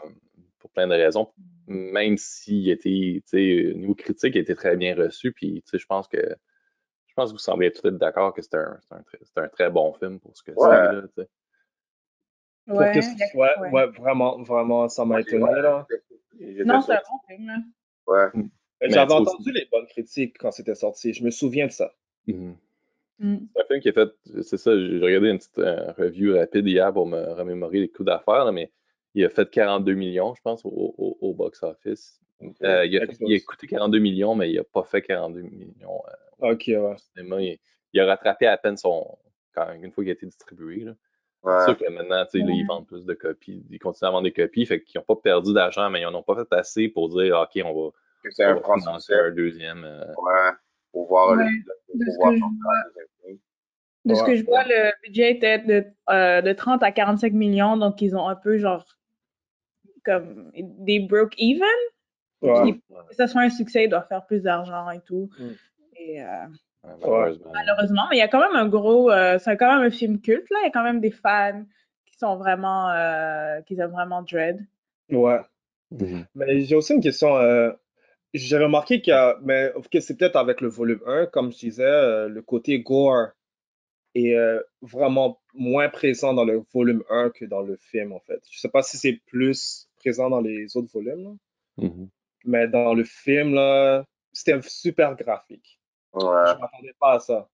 [0.60, 1.32] pour plein de raisons.
[1.68, 5.32] Même s'il était, tu sais, au niveau critique, il était très bien reçu.
[5.32, 6.18] Puis, tu sais, je pense que
[7.08, 9.70] je pense que vous semblez tous être d'accord que c'est un, très- c'est un très
[9.70, 10.58] bon film pour ce que Ouais.
[10.70, 10.94] c'est.
[10.94, 11.30] là, tu sais.
[12.58, 12.92] Pour Ouais,
[13.36, 13.72] ouais, ouais.
[13.72, 15.86] ouais, vraiment, vraiment, ça m'a étonné, là.
[16.66, 17.64] Non, c'est un bon film.
[18.08, 18.28] Ouais.
[18.82, 21.14] Mais J'avais entendu les bonnes critiques quand c'était sorti.
[21.14, 21.94] Je me souviens de ça.
[22.28, 22.56] Mhm.
[23.20, 23.38] Mm.
[23.54, 24.10] C'est un film qui est fait,
[24.44, 28.06] c'est ça, j'ai regardé une petite euh, review rapide hier pour me remémorer les coups
[28.08, 28.72] d'affaires, là, mais
[29.14, 32.22] il a fait 42 millions, je pense, au, au- au box-office.
[32.64, 36.02] Euh, il, a, il coûté 42 millions, mais il n'a pas fait 42 millions
[36.44, 36.78] euh, Ok, ouais.
[36.78, 37.42] au cinéma.
[37.42, 37.58] Il,
[37.92, 39.18] il a rattrapé à peine son.
[39.54, 40.86] Quand, une fois qu'il a été distribué.
[40.86, 40.94] là.
[41.44, 44.12] C'est sûr que maintenant, tu sais, là, ils vendent plus de copies, ils continuent à
[44.12, 46.54] vendre des copies, fait qu'ils n'ont pas perdu d'argent, mais ils n'en ont pas fait
[46.54, 47.90] assez pour dire, OK, on va,
[48.30, 49.84] c'est on un financer un deuxième.
[49.86, 50.52] euh, Ouais.
[50.92, 51.50] Pour voir le Ouais.
[51.88, 53.40] pour De ce voir que je vois, un deuxième film.
[54.06, 54.28] de ce Ouais.
[54.28, 58.16] que je vois, le budget était de, euh, de 30 à 45 millions, donc ils
[58.18, 58.86] ont un peu genre
[60.04, 61.64] comme des broke even.
[62.42, 62.62] Ouais.
[62.64, 65.30] Puis, que ça soit un succès, il doit faire plus d'argent et tout.
[65.40, 65.48] Mm.
[65.98, 66.28] Et, euh,
[66.84, 67.52] malheureusement.
[67.54, 70.20] malheureusement, mais il y a quand même un gros, euh, c'est quand même un film
[70.22, 70.58] culte là.
[70.62, 71.64] Il y a quand même des fans
[72.06, 74.66] qui sont vraiment, euh, qui aiment vraiment Dread.
[75.10, 75.40] Ouais.
[75.92, 76.26] Mhm.
[76.36, 77.36] Mais j'ai aussi une question.
[77.38, 77.72] euh,
[78.34, 82.28] j'ai remarqué a, mais ok, c'est peut-être avec le volume 1, comme je disais, euh,
[82.30, 83.30] le côté gore
[84.14, 88.40] est euh, vraiment moins présent dans le volume 1 que dans le film, en fait.
[88.52, 92.10] Je sais pas si c'est plus présent dans les autres volumes, là, Mhm.
[92.46, 95.79] mais dans le film, là, c'était super graphique.
[96.14, 96.22] Ouais.
[96.24, 97.48] Je m'attendais pas à ça.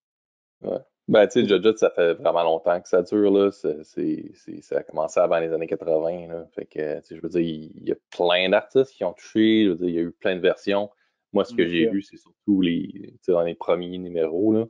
[1.08, 3.52] Ben, tu sais, Judge, ça fait vraiment longtemps que ça dure, là.
[3.52, 6.48] C'est, c'est, c'est- ça a commencé avant les années 80, là.
[6.56, 9.66] Fait que, tu sais, je veux dire, il y a plein d'artistes qui ont touché.
[9.66, 10.90] Je veux dire, il y a eu plein de versions.
[11.32, 14.66] Moi, ce que j'ai vu, c'est surtout les, dans les premiers numéros, là.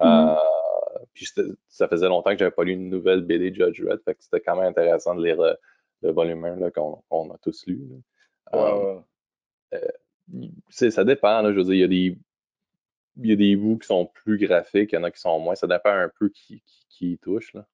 [0.00, 0.36] Mhm.
[0.36, 0.36] Euh,
[1.12, 1.26] puis
[1.68, 4.22] ça faisait longtemps que j'avais pas lu une nouvelle BD de Judge Red, fait que
[4.22, 5.56] c'était quand même intéressant de lire le,
[6.02, 7.86] le volume 1 là, qu'on, a tous lu.
[8.52, 9.02] là.
[9.74, 9.80] Euh,
[10.70, 12.18] ça dépend, là, je veux dire, il y a des
[13.18, 15.38] il y a des bouts qui sont plus graphiques, il y en a qui sont
[15.38, 15.54] moins.
[15.54, 17.52] Ça dépend un peu qui, qui, qui y touche.
[17.54, 17.66] Là.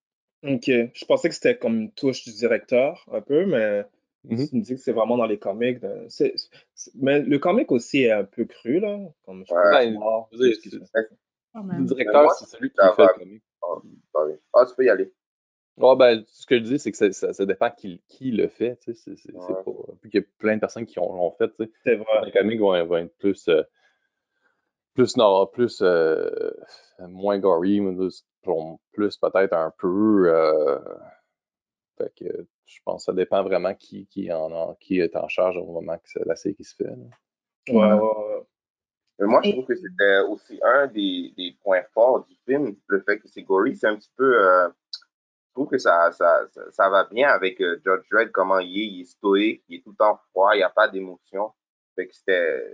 [0.44, 0.64] Ok.
[0.66, 3.84] Je pensais que c'était comme une touche du directeur, un peu, mais
[4.24, 4.48] Mhm.
[4.48, 5.78] tu me dis que c'est vraiment dans les comics.
[6.08, 6.34] c'est-
[6.94, 8.98] Mais le comic aussi est un peu cru, là.
[9.24, 9.60] Comme je Ouais.
[9.62, 10.76] peux Ben, voir dire, ce
[11.54, 13.12] Le directeur, moi, c'est celui qui ça fait va.
[13.16, 13.42] le comic.
[13.62, 14.26] Ah.
[14.54, 15.12] Ah, tu peux y aller.
[15.80, 18.46] Ah, ben, ce que je dis, c'est que ça, ça, ça dépend qui, qui le
[18.48, 18.76] fait.
[18.76, 19.62] tu sais, C'est, c'est, c'est Ouais.
[19.64, 19.72] pas...
[20.00, 21.48] Puis qu'il y a plein de personnes qui ont- l'ont fait.
[21.48, 21.70] tu sais.
[21.84, 22.24] C'est vrai.
[22.26, 23.62] Les comics vont, vont être plus, euh,
[24.94, 26.50] plus, non, plus euh,
[27.00, 28.24] moins gory, mais plus,
[28.92, 30.24] plus peut-être un peu.
[30.34, 30.78] euh,
[31.98, 35.28] fait que je pense que ça dépend vraiment qui, qui, en a- qui est en
[35.28, 36.84] charge au moment que c'est- la série qui se fait.
[36.84, 36.94] là.
[37.68, 38.42] Ouais, ouais, ouais.
[39.18, 43.02] Mais moi, je trouve que c'était aussi un des, des points forts du film, le
[43.02, 44.24] fait que c'est gory, c'est un petit peu.
[44.46, 44.68] euh,
[45.48, 48.70] je trouve que ça, ça, ça, ça va bien avec euh, Judge Dredd, comment il
[48.80, 51.52] est, il est stoïque, il est tout le temps froid, il n'y a pas d'émotion.
[51.94, 52.64] Fait que c'était.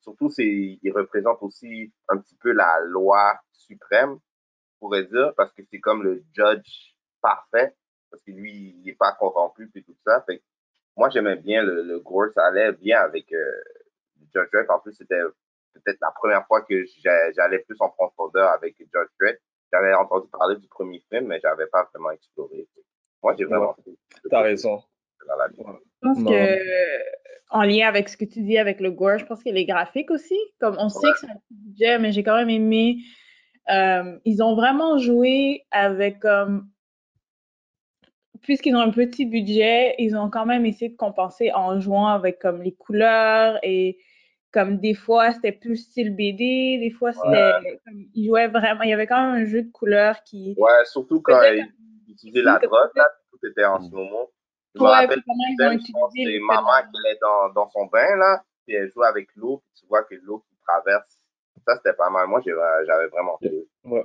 [0.00, 4.18] Surtout, c'est, il représente aussi un petit peu la loi suprême,
[4.72, 7.74] je pourrais dire, parce que c'est comme le judge parfait,
[8.10, 10.22] parce que lui, il n'est pas corrompu, puis tout ça.
[10.26, 10.42] Fait que
[10.96, 13.62] moi, j'aimais bien le, le gore, ça allait bien avec euh,
[14.32, 14.70] Judge Dredd.
[14.70, 15.20] En plus, c'était
[15.72, 19.38] peut-être la première fois que j'a- j'allais plus en profondeur avec Judge Dredd.
[19.72, 22.68] J'avais entendu parler du premier film, mais j'avais pas vraiment exploré.
[23.22, 23.96] Moi, j'ai vraiment fait
[24.30, 24.82] T'as raison.
[25.56, 25.62] Je
[26.02, 26.30] pense Non.
[26.30, 26.58] que,
[27.50, 30.10] en lien avec ce que tu dis avec le gore, je pense que les graphiques
[30.10, 32.98] aussi, comme on sait que c'est un petit budget, mais j'ai quand même aimé,
[33.70, 36.68] euh, ils ont vraiment joué avec, comme,
[38.42, 42.38] puisqu'ils ont un petit budget, ils ont quand même essayé de compenser en jouant avec,
[42.38, 43.98] comme, les couleurs et,
[44.52, 48.90] comme, des fois, c'était plus style BD, des fois, c'était, comme, ils jouaient vraiment, il
[48.90, 51.66] y avait quand même un jeu de couleurs qui, Ouais, surtout quand ils
[52.12, 53.88] utilisaient la drogue, là, tout était en Mm.
[53.88, 54.30] slow-mo.
[54.74, 57.86] Je me ouais, rappelle je pense que utilisé c'est maman qui est dans, dans son
[57.86, 61.18] bain, là, puis elle joue avec l'eau, puis tu vois que l'eau qui traverse.
[61.66, 62.26] Ça, c'était pas mal.
[62.28, 63.52] Moi, j'avais vraiment fait.
[63.84, 64.04] Ouais.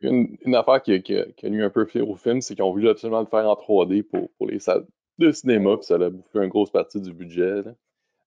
[0.00, 2.40] Une, une affaire qui, a- qui, a- qui a eu un peu pire au film,
[2.40, 4.86] c'est qu'ils ont voulu absolument le faire en 3D pour, pour les salles
[5.18, 7.62] de cinéma, puis ça a bouffé une grosse partie du budget.
[7.62, 7.72] là.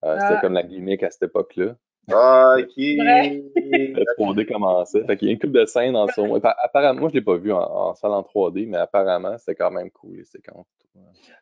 [0.04, 0.42] Euh, C'était Ah.
[0.42, 1.76] comme la gimmick à cette époque-là.
[2.12, 2.74] Ah, ok.
[2.78, 5.04] Le 3D commençait.
[5.06, 6.36] Fait qu'il y a une couple de scènes en son.
[6.44, 9.72] Apparemment, moi, je l'ai pas vu en, en salle en 3D, mais apparemment, c'était quand
[9.72, 10.68] même cool, les séquences.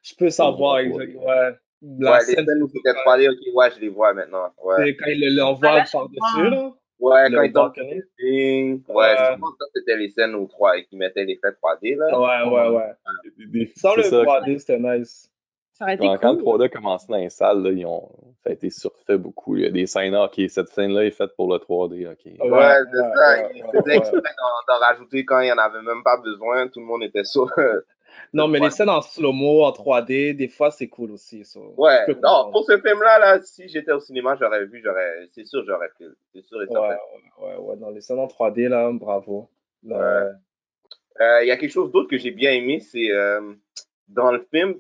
[0.04, 0.86] Je peux savoir Ouais.
[0.88, 1.26] exactement.
[1.26, 1.56] Ouais.
[2.00, 4.50] La Ouais, les scène, scènes où c'était 3D, ok, ouais, je les vois maintenant.
[4.64, 6.72] Ouais, c'est quand il l'envoie Ah, je par-dessus, là.
[7.00, 8.82] ouais le quand ils les signes.
[8.90, 9.16] Ouais, Ouais.
[9.18, 12.20] je pense que ça, c'était les scènes où 3 qui mettaient l'effet 3D, là.
[12.20, 13.72] Ouais, ouais, ouais.
[13.78, 15.32] Sans le c'est ça, 3D, c'était nice.
[15.72, 16.60] Ça aurait été Quand, quand le cool.
[16.60, 18.10] 3D a commencé dans les salles, là, ils ont,
[18.44, 19.56] ça a été surfait beaucoup.
[19.56, 22.26] Il y a des scènes, ah, ok, cette scène-là est faite pour le 3D, ok.
[22.26, 23.44] Ouais, Ouais, c'est ouais, ça.
[23.44, 23.98] ouais, Ils ouais, faisaient ouais.
[23.98, 26.68] exprès d'en d'en rajouter quand il n'y en avait même pas besoin.
[26.68, 27.48] Tout le monde était sûr.
[28.34, 28.66] Non, mais Ouais.
[28.68, 31.44] les scènes en slow-mo, en 3D, des fois, c'est cool aussi.
[31.78, 32.52] Ouais, non, comprendre.
[32.52, 36.06] pour ce film-là, là, si j'étais au cinéma, j'aurais vu, j'aurais, c'est sûr, j'aurais fait.
[36.34, 36.98] C'est sûr et Ouais, certain.
[37.40, 37.78] ouais, ouais, ouais.
[37.78, 39.50] Dans les scènes en 3D, là, bravo.
[39.90, 40.32] Euh,
[41.22, 43.54] Euh, Il y a quelque chose d'autre que j'ai bien aimé, c'est euh,
[44.08, 44.76] dans le film,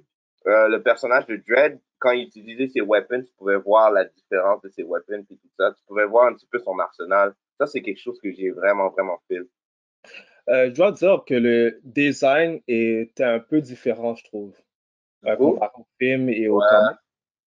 [0.48, 4.62] euh, le personnage de Dredd, quand il utilisait ses weapons, tu pouvais voir la différence
[4.62, 5.74] de ses weapons et tout ça.
[5.78, 7.34] Tu pouvais voir un petit peu son arsenal.
[7.60, 9.40] Ça, c'est quelque chose que j'ai vraiment, vraiment fait.
[10.50, 14.56] Euh, je dois dire que le design était un peu différent, je trouve,
[15.26, 16.66] euh, comparé au film et au Ouais.
[16.70, 16.98] comic.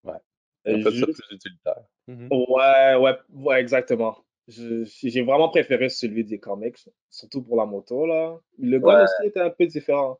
[0.03, 0.19] Ouais.
[0.67, 1.83] Euh, En fait, ça, juste- plus utilitaire.
[2.07, 2.27] Mhm.
[2.31, 4.17] Ouais, ouais, ouais, exactement.
[4.47, 6.77] Je- J'ai vraiment préféré celui des comics,
[7.09, 8.39] surtout pour la moto, là.
[8.57, 9.03] Le gun Ouais.
[9.03, 10.19] aussi était un peu différent.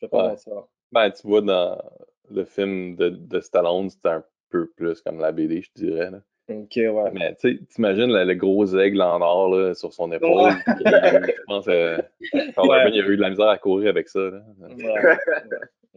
[0.00, 0.28] Je vais pas Ouais.
[0.30, 0.64] mentir.
[0.92, 1.82] Ben, tu vois, dans
[2.30, 6.10] le film de, de Stallone, c'était un peu plus comme la BD, je dirais.
[6.10, 6.22] Là.
[6.50, 7.10] Ok, ouais.
[7.12, 10.30] Mais tu sais, t'imagines le, gros aigle en or là, sur son épaule.
[10.30, 10.52] Ouais.
[10.66, 12.04] puis, je pense Ouais.
[12.32, 14.18] Urban, il a eu de la misère à courir avec ça.
[14.18, 14.42] Là.
[14.58, 15.18] Ouais, ouais.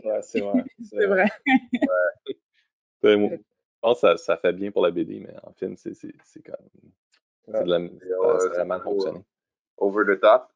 [0.03, 0.63] Ouais, c'est vrai.
[0.83, 1.25] C'est vrai.
[3.03, 3.37] Moi, Je
[3.81, 6.55] pense que ça, ça fait bien pour la BD, mais en film, c'est c'est comme.
[7.45, 7.79] C'est de la,
[8.39, 9.19] ça, a vraiment fonctionné.
[9.77, 10.47] Over the top.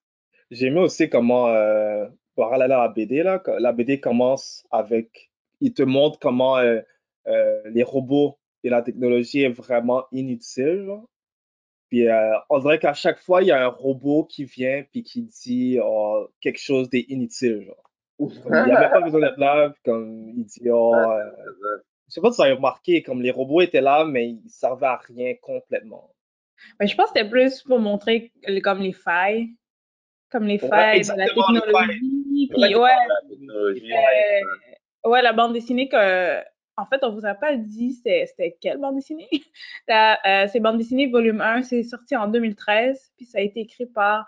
[0.49, 2.07] J'ai aimé aussi comment, euh,
[2.37, 5.29] parallèle à la BD, là, la BD commence avec,
[5.59, 6.79] il te montre comment euh,
[7.27, 10.83] euh, les robots et la technologie est vraiment inutile.
[10.85, 11.05] genre.
[11.89, 15.03] Puis euh, on dirait qu'à chaque fois, il y a un robot qui vient puis
[15.03, 17.65] qui dit oh, quelque chose d'inutile.
[17.65, 17.83] Genre.
[18.43, 21.23] Comme, il n'y avait pas besoin d'être là, puis comme il dit oh, euh,
[22.07, 24.87] je sais pas si vous avez remarqué, comme les robots étaient là, mais ils servaient
[24.87, 26.11] à rien complètement.
[26.79, 28.31] Mais je pense que c'était plus pour montrer
[28.63, 29.49] comme les failles.
[30.31, 32.49] Comme les Ouais, failles de la technologie.
[32.49, 33.93] Puis ouais, la technologie.
[33.93, 36.41] euh, ouais, la bande dessinée que.
[36.77, 39.27] En fait, on vous a pas dit c'était quelle bande dessinée?
[39.87, 43.61] La, euh, c'est bande dessinée volume 1, c'est sorti en 2013, puis ça a été
[43.61, 44.27] écrit par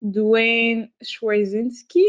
[0.00, 2.04] Dwayne Schwazinski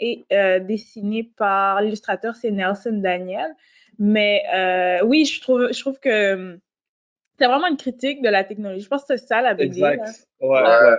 [0.00, 3.54] et euh, dessiné par l'illustrateur, c'est Nelson Daniel.
[3.98, 6.58] Mais euh, oui, je trouve, je trouve que hum,
[7.38, 8.82] c'est vraiment une critique de la technologie.
[8.82, 9.80] Je pense que c'est ça la BD.
[9.80, 9.94] là.
[9.94, 10.28] Exact.
[10.40, 10.62] Ouais, Ouais.
[10.62, 10.96] ouais.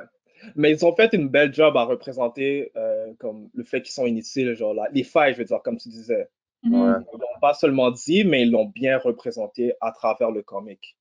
[0.56, 4.06] Mais ils ont fait une belle job à représenter euh, comme le fait qu'ils sont
[4.06, 6.30] inutiles, genre les failles, je veux dire, comme tu disais.
[6.64, 6.74] Mhm.
[6.74, 7.00] Ouais.
[7.14, 10.98] Ils l'ont pas seulement dit, mais ils l'ont bien représenté à travers le comic.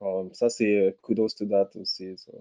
[0.00, 2.16] Um, ça, c'est euh, kudos to that aussi.
[2.18, 2.32] ça.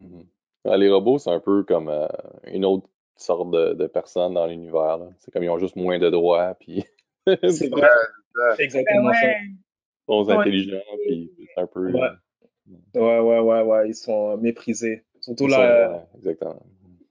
[0.00, 0.26] Mhm.
[0.64, 2.08] Ouais, les robots, c'est un peu comme euh,
[2.46, 4.98] une autre sorte de, de personne dans l'univers.
[4.98, 5.08] là.
[5.18, 6.84] C'est comme ils ont juste moins de droits, puis
[7.26, 7.88] ils C'est sont vrai,
[8.58, 9.26] exactement Ben ça.
[9.28, 10.24] ouais.
[10.24, 10.32] Ouais.
[10.34, 11.90] intelligents, puis c'est un peu.
[11.92, 12.08] Ouais.
[12.94, 15.04] Ouais, ouais, ouais, ouais, ils sont méprisés.
[15.20, 16.62] Surtout ils là, sont- euh, ouais, exactement.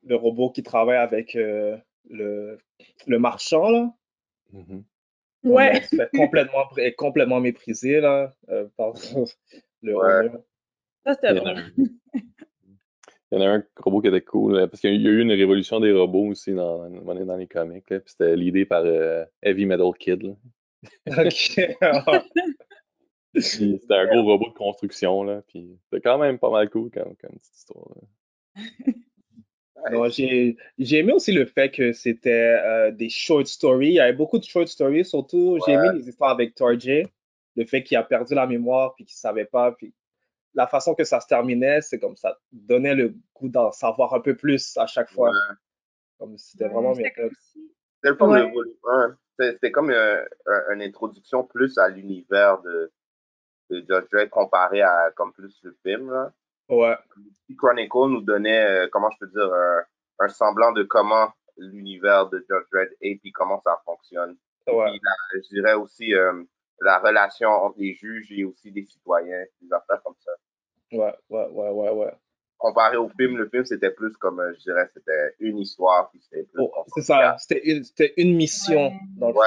[0.03, 1.77] le robot qui travaille avec euh,
[2.09, 2.57] le,
[3.07, 3.93] le marchand, là.
[4.51, 4.83] Mhm.
[5.43, 5.71] Ouais.
[5.75, 8.93] On se fait complètement, est complètement méprisé, là, euh, par
[9.81, 10.29] le Ouais.
[11.05, 11.71] Ça, c'était Il y en a un-
[13.31, 15.21] il y en a un robot qui était cool, là, parce qu'il y a eu
[15.21, 17.89] une révolution des robots aussi dans, dans, les comics.
[17.89, 20.23] là, puis c'était l'idée par euh, Heavy Metal Kid.
[20.23, 20.33] là.
[21.25, 21.59] Ok.
[23.33, 26.91] Puis C'était un gros robot de construction, là, puis c'était quand même pas mal cool
[26.91, 27.87] comme, comme petite histoire.
[29.91, 32.31] Non, j'ai j'ai aimé aussi le fait que c'était
[32.63, 33.89] euh, des short stories.
[33.89, 37.07] Il y avait beaucoup de short stories, surtout j'ai aimé les histoires avec Torjay,
[37.55, 39.71] le fait qu'il a perdu la mémoire puis qu'il savait pas.
[39.73, 39.93] Puis
[40.53, 44.19] la façon que ça se terminait, c'est comme ça donnait le goût d'en savoir un
[44.21, 45.29] peu plus à chaque fois.
[45.31, 45.55] Ouais.
[46.19, 47.35] Comme c'était vraiment bien C'était fait.
[48.03, 48.47] le fun Ouais.
[48.47, 49.17] de volume 1.
[49.39, 52.91] C'était c'était comme euh, un- une introduction plus à l'univers de,
[53.71, 56.09] de Judge Dredd comparé à comme plus le film.
[56.11, 56.31] Là.
[56.69, 56.95] Ouais,
[57.57, 59.83] Chronicle nous donnait, euh, comment je peux dire, un,
[60.19, 64.37] un semblant de comment l'univers de Judge Dredd est puis comment ça fonctionne.
[64.67, 66.43] ouais, Puis la- je dirais aussi euh,
[66.81, 70.31] la relation entre les juges et aussi des citoyens, des affaires comme ça.
[70.93, 72.13] ouais, ouais, ouais, ouais, ouais.
[72.57, 76.21] Comparé au film, le film c'était plus comme, euh, je dirais, c'était une histoire puis
[76.21, 76.63] c'était plus.
[76.63, 78.99] Oh, c'est ça, c'était une, c'était une mission Ouais.
[79.17, 79.45] dans le Ouais.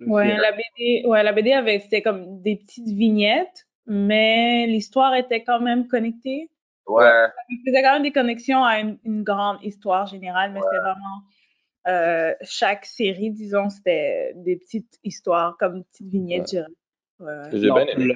[0.00, 0.12] fond.
[0.12, 0.40] Ouais, film.
[0.40, 5.60] la BD, ouais, la BD avait, c'était comme des petites vignettes, mais l'histoire était quand
[5.60, 6.50] même connectée.
[6.86, 10.78] Ouais, Il faisait quand même des connexions à une, une grande histoire générale, mais c'était
[10.78, 11.20] vraiment
[11.86, 16.66] euh, chaque série, disons, c'était des petites histoires, comme petites vignettes, je dirais.
[17.20, 17.48] Ouais, ouais.
[17.52, 18.14] J'ai bien aimé.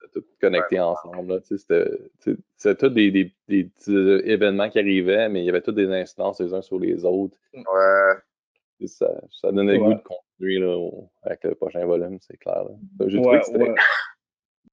[0.00, 1.40] C'était tout connecté ensemble.
[1.44, 1.84] C'était
[2.20, 5.90] tous des, des, des petits euh, événements qui arrivaient, mais il y avait toutes des
[5.90, 7.38] incidences les uns sur les autres.
[7.54, 8.14] ouais.
[8.80, 9.94] Et Ça, ça donnait le Ouais.
[9.94, 10.90] goût de continuer là,
[11.22, 12.64] avec le prochain volume, c'est clair.
[12.64, 13.06] là.
[13.06, 13.74] J'ai trouvé Ouais, que c'était- ouais.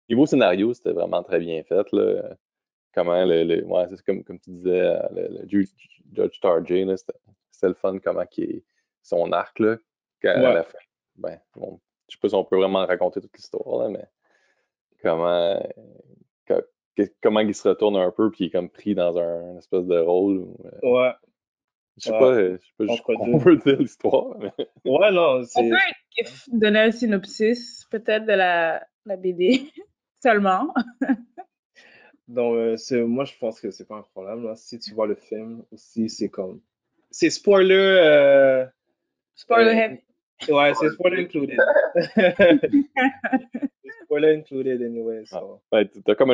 [0.10, 1.86] Niveau scénario, c'était vraiment très bien fait.
[1.92, 2.36] Là.
[2.94, 5.68] Comment le, le- ouais, c'est comme, comme tu disais, le, le Ju-
[6.14, 6.86] Judge Tarjay,
[7.52, 8.64] c'était le fun comment qui est
[9.04, 9.78] son arc là,
[10.22, 10.54] qu'à Ouais.
[10.54, 10.78] la fin.
[11.16, 14.06] Ben, bon, je sais pas si on peut vraiment raconter toute l'histoire, là, mais
[15.04, 15.60] comment,
[16.46, 19.52] que- que- comment il se retourne un peu puis il est comme pris dans un,
[19.52, 20.38] une espèce de rôle.
[20.40, 21.12] où, euh, Ouais,
[21.98, 22.20] je sais Ouais.
[22.20, 23.34] pas, je sais pas jusqu'où deux.
[23.34, 24.36] on peut dire l'histoire.
[24.40, 24.54] mais-
[24.86, 25.70] ouais, non, On c'est.
[25.70, 25.78] peut
[26.58, 29.70] donner un synopsis, peut-être, de la, la BD
[30.22, 30.74] seulement.
[32.28, 34.44] Donc, euh, c'est- moi, je pense que c'est pas un problème.
[34.44, 34.56] Là.
[34.56, 36.62] Si tu vois le film aussi, c'est comme.
[37.12, 37.76] C'est spoiler.
[37.76, 38.66] euh,
[39.36, 40.00] Spoiler Euh, heavy.
[40.54, 41.58] Ouais, c'est spoiler included.
[43.84, 45.26] C'est spoiler included anyway.
[45.26, 45.62] So.
[45.72, 46.32] Ouais, t'as comme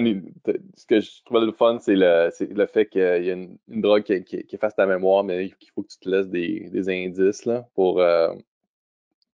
[0.76, 3.58] ce que je trouvais le fun, c'est le, c'est le fait qu'il y a une,
[3.68, 6.28] une drogue qui, qui, qui efface ta mémoire, mais qu'il faut que tu te laisses
[6.30, 8.34] des, des indices là, pour euh,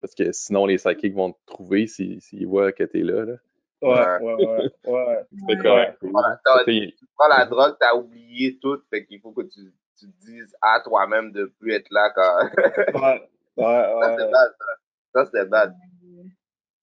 [0.00, 3.24] parce que sinon les psychics vont te trouver s'ils s'ils voient que t'es là.
[3.24, 3.34] là.
[3.82, 4.70] Ouais, ouais, ouais, ouais.
[4.84, 5.56] C'est Ouais.
[5.62, 5.98] correct.
[6.02, 9.60] Voilà, fait- Tu prends la drogue, t'as oublié tout, fait qu'il faut que tu,
[9.98, 12.50] tu te dises à toi-même de plus être là quand.
[13.56, 14.30] Ouais, ouais, ça, c'est ouais.
[14.30, 15.44] bad, ça.
[15.46, 15.74] Bad.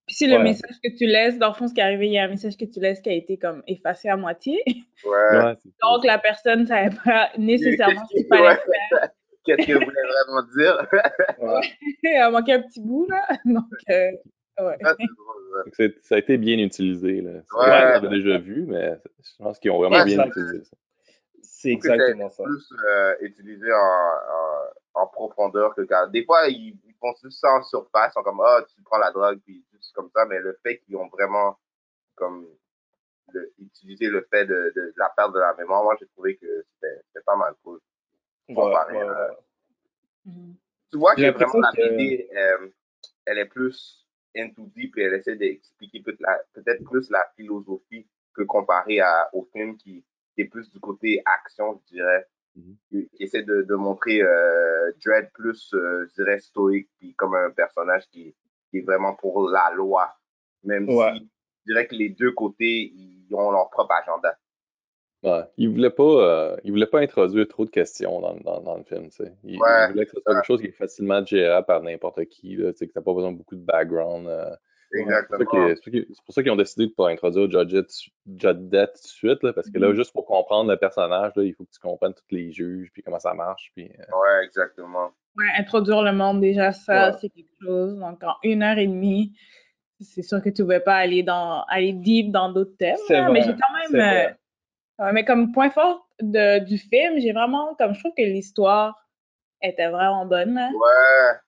[0.06, 0.44] Puis si le Ouais.
[0.44, 2.28] message que tu laisses, dans le fond, ce qui est arrivé, il y a un
[2.30, 4.62] message que tu laisses qui a été comme effacé à moitié.
[5.06, 5.12] Ouais.
[5.38, 8.56] Ouais, c'est Donc la personne ne savait pas nécessairement ce qu'il fallait Ouais.
[8.56, 9.10] faire?
[9.46, 10.88] Qu'est-ce que vous voulez vraiment dire?
[11.40, 11.62] ouais.
[12.04, 13.26] Elle a manqué un petit bout, là.
[13.46, 14.12] Donc, euh,
[14.60, 14.78] ouais.
[14.84, 14.96] Ça.
[15.88, 17.22] Donc, a été bien utilisé.
[17.22, 17.42] Là.
[17.44, 17.66] C'est Ouais.
[17.68, 20.64] vrai qu'on l'avait déjà vu, mais je pense qu'ils ont vraiment Ouais, bien ça- utilisé
[20.66, 20.78] ça.
[21.42, 22.44] C'est exactement ça.
[22.44, 26.08] plus euh, utilisé en, en, en profondeur que quand.
[26.08, 29.00] Des fois, ils, ils font juste ça en surface, ils sont comme, ah, tu prends
[29.00, 31.58] la drogue, puis juste comme ça, mais le fait qu'ils ont vraiment
[32.16, 32.46] comme
[33.34, 36.66] le, utilisé le fait de, de, la perte de la mémoire, moi, j'ai trouvé que
[36.82, 37.80] c'était pas mal cool.
[38.50, 38.98] Ouais, comparé.
[40.26, 40.56] Mhm.
[40.92, 42.70] Tu vois que vraiment la que- BD, euh,
[43.26, 44.07] elle est plus
[44.38, 49.78] into deep et elle essaie d'expliquer peut-être plus la philosophie que comparé à, au film
[49.78, 52.26] qui, qui est plus du côté action, je dirais.
[52.56, 52.76] Mhm.
[52.90, 57.36] Qui, qui essaie de, de montrer euh, Dredd plus, euh, je dirais, stoïque, puis comme
[57.36, 58.36] un personnage qui,
[58.72, 60.12] qui est vraiment pour la loi.
[60.64, 61.14] Même Ouais.
[61.14, 61.30] si
[61.68, 64.38] je dirais que les deux côtés, ils ont leur propre agenda.
[65.30, 65.44] Ouais.
[65.58, 68.84] Il voulait pas, euh, il voulait pas introduire trop de questions dans, dans, dans le
[68.84, 69.10] film.
[69.10, 69.34] tu sais.
[69.44, 72.24] Il, Ouais, il voulait que ce soit quelque chose qui est facilement gérable par n'importe
[72.26, 74.28] qui, là, tu sais, que t'as pas besoin de beaucoup de background.
[74.28, 74.50] euh.
[74.90, 75.68] C'est pour ça Exactement.
[75.84, 77.92] qu'ils- c'est pour ça qu'ils ont décidé de pas introduire Judgette
[78.26, 79.96] Judgette tout de suite, là, parce que là, Mhm.
[79.96, 83.02] juste pour comprendre le personnage, là, il faut que tu comprennes tous les juges, puis
[83.04, 83.70] comment ça marche.
[83.76, 85.08] Puis, euh, Ouais, exactement.
[85.38, 87.18] Ouais, introduire le monde, déjà, ça, Ouais.
[87.20, 88.00] c'est quelque chose.
[88.00, 89.34] Donc, en une heure et demie,
[90.00, 92.96] c'est sûr que tu ne pouvais pas aller, dans, aller deep dans d'autres thèmes.
[93.10, 94.36] Là, mais j'ai quand même.
[95.00, 97.76] Ouais, mais comme point fort de, du film, j'ai vraiment.
[97.76, 99.08] Comme je trouve que l'histoire
[99.62, 100.54] était vraiment bonne.
[100.56, 100.70] là.
[100.70, 101.40] Ouais,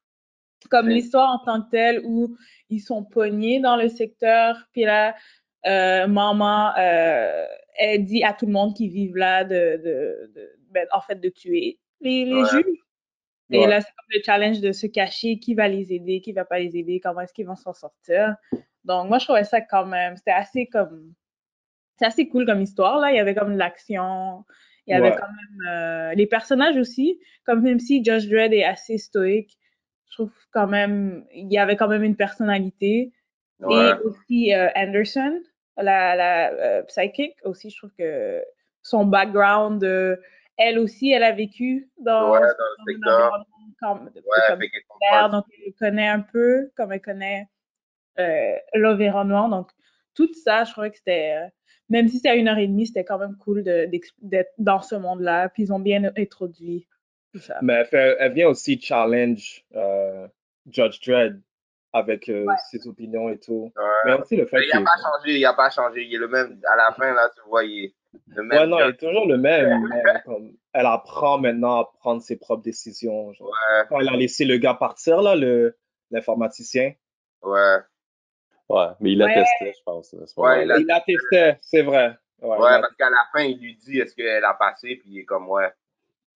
[0.70, 2.36] Comme l'histoire en tant que telle où
[2.70, 5.16] ils sont pognés dans le secteur, puis là,
[5.66, 10.52] euh, maman, euh, elle dit à tout le monde qui vivent là de, de, de-
[10.72, 12.50] ben, en fait, de tuer les, les Ouais.
[12.52, 12.66] juges.
[13.52, 16.46] Et là, c'est comme le challenge de se cacher, qui va les aider, qui va
[16.46, 18.36] pas les aider, comment est-ce qu'ils vont s'en sortir.
[18.84, 21.14] Donc, moi, je trouvais ça quand même, c'était assez comme,
[22.00, 23.12] c'est assez cool comme histoire, là.
[23.12, 24.46] Il y avait comme de l'action,
[24.88, 25.18] il y avait Ouais.
[25.20, 29.58] quand même euh, les personnages aussi, comme même si Josh Dredd est assez stoïque,
[30.10, 33.14] je trouve quand même, il y avait quand même une personnalité.
[33.62, 33.92] ouais.
[33.92, 35.40] Et aussi euh, Anderson,
[35.78, 38.44] la, la euh, psychic aussi, je trouve que
[38.84, 40.16] son background, euh,
[40.58, 43.32] elle aussi, elle a vécu dans, Ouais, dans le secteur.
[43.82, 44.12] comme, Ouais,
[45.22, 47.48] comme donc elle connaît un peu, comme elle connaît
[48.74, 49.50] l'environnement.
[49.50, 49.72] Donc,
[50.16, 51.38] tout ça, je trouvais que c'était,
[51.90, 54.96] même si c'était à une heure et demie, c'était quand même cool d'être dans ce
[54.96, 55.50] monde-là.
[55.50, 56.88] Puis ils ont bien introduit
[57.34, 57.58] tout ça.
[57.62, 60.28] Mais elle, fait- elle vient aussi challenge euh,
[60.70, 61.42] Judge Dredd
[61.92, 62.56] avec euh, Ouais.
[62.72, 63.72] ses opinions et tout.
[63.76, 63.84] Ouais.
[64.06, 66.04] Mais aussi le fait Mais il qu'il n'a pas changé, il n'a pas changé.
[66.06, 66.60] Il est le même.
[66.72, 67.94] À la fin, là, tu vois, il est
[68.28, 68.60] le même.
[68.60, 69.88] Ouais, non, il est toujours le même.
[70.06, 73.34] mais comme, elle apprend maintenant à prendre ses propres décisions.
[73.34, 73.48] genre.
[73.50, 75.76] Ouais, Quand elle a laissé le gars partir, là, le,
[76.12, 76.94] l'informaticien,
[77.44, 77.78] ouais.
[78.70, 79.32] Ouais, mais il Ouais.
[79.32, 80.14] attestait, je pense.
[80.38, 82.18] Ouais, il il attestait, c'est vrai.
[82.42, 84.96] Ouais, Ouais, il a- parce qu'à la fin, il lui dit est-ce qu'elle a passé,
[84.96, 85.70] puis il est comme ouais.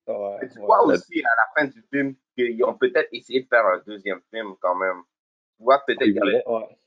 [0.08, 0.66] ouais, Mais tu ouais.
[0.66, 4.22] vois aussi à la fin du film qu'ils ont peut-être essayé de faire un deuxième
[4.34, 5.02] film quand même.
[5.58, 6.78] Tu vois, peut-être Il qu'il y avait- voulait, Ouais.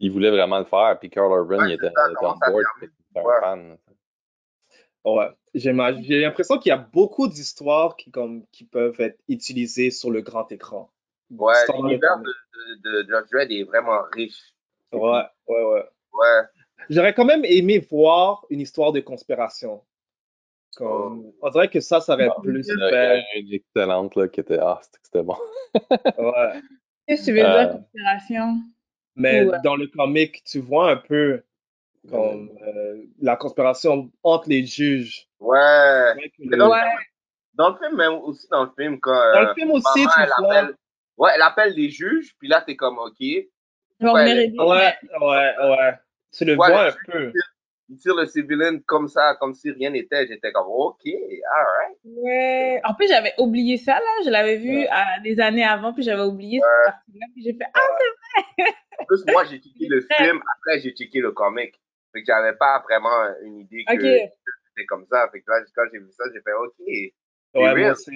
[0.00, 2.64] il voulait vraiment le faire, puis Carl Urban, Ouais, il était, ça, était on board,
[3.16, 3.40] un Ouais.
[3.40, 3.78] fan.
[5.04, 9.90] Ouais, J'imagine- j'ai l'impression qu'il y a beaucoup d'histoires qui, comme, qui peuvent être utilisées
[9.90, 10.90] sur le grand écran.
[11.30, 12.32] Ouais, l'univers de,
[12.82, 14.54] de, de Dredd est vraiment riche.
[14.92, 15.84] Ouais, ouais, ouais.
[16.12, 16.42] Ouais,
[16.90, 19.82] J'aurais quand même aimé voir une histoire de conspiration.
[20.76, 22.96] Comme, on dirait que ça, ça aurait Ah, plus Il y a- il y fait.
[23.36, 24.58] a une excellente là, qui était.
[24.60, 25.36] Ah, c'était bon.
[26.18, 26.60] Ouais.
[27.06, 28.54] Qu'est-ce que tu veux Euh, dire, conspiration?
[29.16, 29.58] Mais Ouais.
[29.64, 31.42] dans le comic, tu vois un peu
[32.08, 35.28] comme euh, la conspiration entre les juges.
[35.40, 36.14] ouais.
[36.38, 36.80] Le- donc, Ouais.
[37.54, 40.12] Dans le film, même aussi dans le film, quand Dans euh, le film aussi, maman,
[40.14, 40.54] tu elle vois.
[40.58, 40.74] appelle,
[41.16, 43.16] ouais, elle appelle les juges, puis là, t'es comme, OK.
[44.00, 44.54] Il Ouais.
[44.58, 45.92] Ouais, ouais, ouais.
[46.32, 47.32] Tu le Ouais, vois un peu.
[48.00, 50.26] tire le civilian comme ça, comme si rien n'était.
[50.26, 51.98] J'étais comme, OK, alright.
[52.04, 52.80] Ouais.
[52.84, 54.22] En plus, j'avais oublié ça, là.
[54.24, 54.88] Je l'avais vu Ouais.
[54.90, 57.26] à des années avant, puis j'avais oublié cette partie-là.
[57.34, 58.64] Puis j'ai fait Ah,
[59.00, 61.74] En plus, moi, j'ai checké le film, après, j'ai checké le comic.
[62.12, 65.28] Fait que j'avais pas vraiment une idée que c'était comme ça.
[65.32, 66.74] Fait que là, quand j'ai vu ça, j'ai fait, OK,
[67.54, 68.12] Ouais, moi aussi.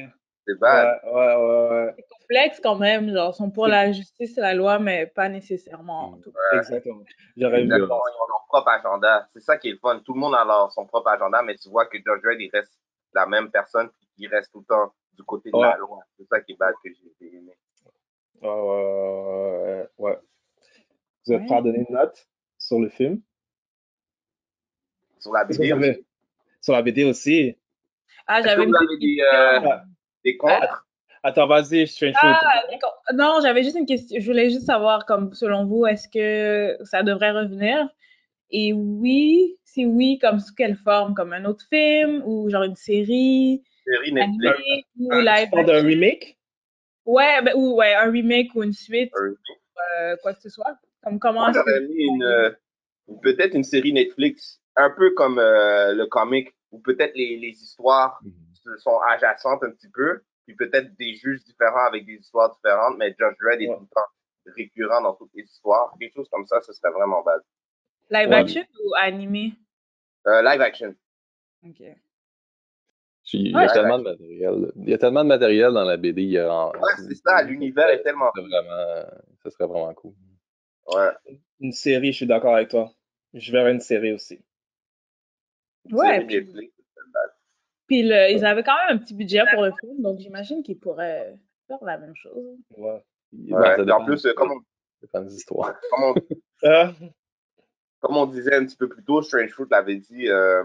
[0.46, 1.00] C'est bad.
[1.04, 1.94] ouais, ouais, ouais.
[1.96, 3.12] C'est complexe quand même.
[3.12, 6.18] Genre, ils sont pour la justice et la loi, mais pas nécessairement.
[6.54, 7.02] Exactement.
[7.36, 9.28] J'aurais ils ont leur propre agenda.
[9.32, 10.00] C'est ça qui est le fun.
[10.04, 12.50] Tout le monde a leur, son propre agenda, mais tu vois que George Dredd, il
[12.52, 12.72] reste
[13.14, 15.98] la même personne, puis il reste tout le temps du côté de la loi.
[16.18, 16.90] C'est ça qui est bad que
[17.20, 17.52] j'ai aimé.
[18.42, 20.18] Ouais, ouais.
[21.26, 21.46] Vous êtes Ouais.
[21.46, 22.26] prêts à donner une note
[22.58, 23.20] sur le film?
[25.20, 26.06] Sur la BD avez- aussi.
[26.60, 27.56] Sur la BD aussi?
[28.26, 29.91] Ah, j'avais une petite avez question.
[30.24, 30.86] Des contre?
[31.22, 32.32] Attends, vas-y, Strange Fruit.
[32.32, 33.00] Ah, d'accord.
[33.14, 34.18] Non, j'avais juste une question.
[34.20, 37.88] Je voulais juste savoir, comme selon vous, est-ce que ça devrait revenir?
[38.50, 41.14] Et oui, si oui, comme sous quelle forme?
[41.14, 44.58] Comme un autre film ou genre une série Série Netflix.
[44.58, 45.86] animée ou Tu live action?
[45.86, 46.38] remake?
[47.06, 49.34] Ouais, ben, ou ouais, un remake ou une suite, Un-
[50.00, 50.76] euh, quoi que ce soit.
[51.02, 52.50] Comme comment Moi, j'aurais mis une, euh,
[53.22, 58.20] peut-être une série Netflix, un peu comme euh, le comic, ou peut-être les, les histoires
[58.22, 58.32] Mhm.
[58.78, 63.14] Sont adjacentes un petit peu, puis peut-être des juges différents avec des histoires différentes, mais
[63.18, 65.94] Judge Dredd est tout le temps récurrent dans toutes les histoires.
[66.00, 67.40] Quelque chose comme ça, ce serait vraiment bad.
[68.10, 68.34] live Ouais.
[68.36, 69.52] action ou animé?
[70.26, 70.94] Euh, live action.
[71.64, 71.80] Ok.
[73.34, 73.72] Il y a Ouais.
[73.72, 74.72] tellement de matériel.
[74.76, 76.22] Il y a tellement de matériel dans la BD.
[76.22, 78.30] il y a en- Ouais, c'est ça, l'univers est tellement.
[78.34, 79.10] Ça serait vraiment,
[79.42, 80.12] ça serait vraiment cool.
[80.94, 81.38] Ouais.
[81.60, 82.90] Une série, je suis d'accord avec toi.
[83.32, 84.44] Je verrais une série aussi.
[85.90, 87.30] Ouais, puis, Netflix, ce serait bad.
[87.92, 90.78] Puis le- ils avaient quand même un petit budget pour le film, donc j'imagine qu'ils
[90.78, 91.34] pourraient
[91.68, 92.56] faire la même chose.
[92.76, 93.02] Ouais.
[93.32, 93.84] Ben, Ouais.
[93.86, 94.64] Et en plus, comme on, ça
[95.02, 95.78] dépend des histoires.
[95.90, 96.14] comme on-
[96.64, 96.92] Ah,
[98.00, 100.62] comme on disait un petit peu plus tôt, Strange Fruit l'avait dit, euh,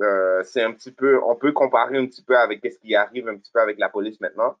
[0.00, 3.26] euh, c'est un petit peu, on peut comparer un petit peu avec ce qui arrive
[3.28, 4.56] un petit peu avec la police maintenant.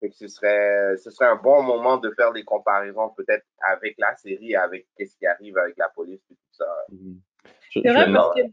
[0.00, 3.94] Fait que ce serait, ce serait un bon moment de faire des comparaisons peut-être avec
[3.98, 6.66] la série, avec ce qui arrive avec la police et tout ça.
[7.72, 8.48] C'est vrai parce que dans...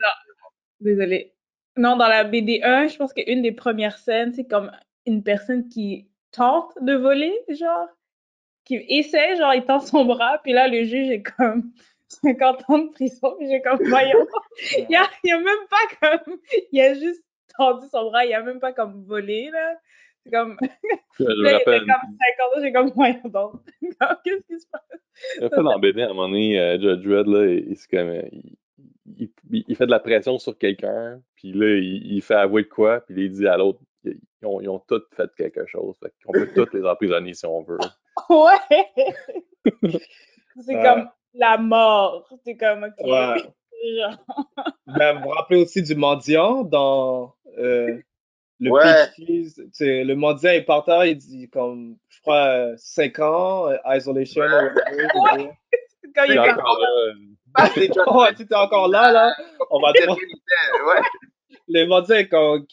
[0.79, 1.33] Désolée.
[1.77, 4.71] Non, dans la BD 1, je pense qu'une des premières scènes, c'est comme
[5.05, 7.87] une personne qui tente de voler, genre,
[8.65, 11.71] qui essaie, genre, il tend son bras, puis là, le juge est comme
[12.07, 14.27] 50 ans de prison, puis j'ai comme, voyons,
[14.89, 16.37] il a, il a même pas comme,
[16.71, 17.23] il a juste
[17.57, 19.75] tendu son bras, il a même pas comme volé, là.
[20.23, 20.57] C'est comme,
[21.17, 23.61] Je là, il était comme 50 ans, j'ai comme, voyons donc.
[24.23, 24.81] Qu'est-ce qui se passe?
[25.37, 28.57] il a fait dans BD à un moment donné, euh, Judge Dredd, là, il, il,
[29.17, 29.31] il-
[29.67, 33.01] il fait de la pression sur quelqu'un, puis là, il, il fait avouer de quoi,
[33.01, 35.95] puis là, il dit à l'autre, ils ont, ils ont tous fait quelque chose.
[36.01, 37.77] Fait qu'on peut tous les emprisonner si on veut.
[38.29, 38.85] Ouais!
[40.61, 42.27] c'est comme la mort.
[42.43, 43.05] C'est comme, ok.
[43.05, 43.37] ouais.
[43.97, 44.17] Genre,
[44.87, 47.97] Ben, vous vous rappelez aussi du mendiant dans euh,
[48.59, 48.81] le Ouais.
[49.15, 53.69] PhD, tu sais, le mendiant est par terre, il dit comme, je crois, 5 ans,
[53.69, 54.41] euh, isolation.
[54.43, 54.69] Ouais.
[56.05, 56.77] ou quand il est encore
[57.55, 57.69] Ah,
[58.07, 59.33] Oh, tu es encore là, là?
[59.69, 61.01] On va était- ouais.
[61.67, 62.71] Le mendiant est comme, ok.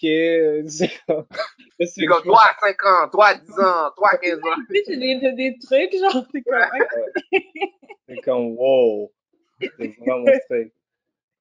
[0.68, 0.90] C'est
[2.06, 4.56] comme, toi à 5 ans, toi à 10 ans, toi à 15 ans.
[4.70, 7.40] tu sais, j'ai des, des, trucs, genre, c'est comme,
[8.08, 9.12] C'est comme, wow.
[9.60, 10.72] C'est vraiment straight.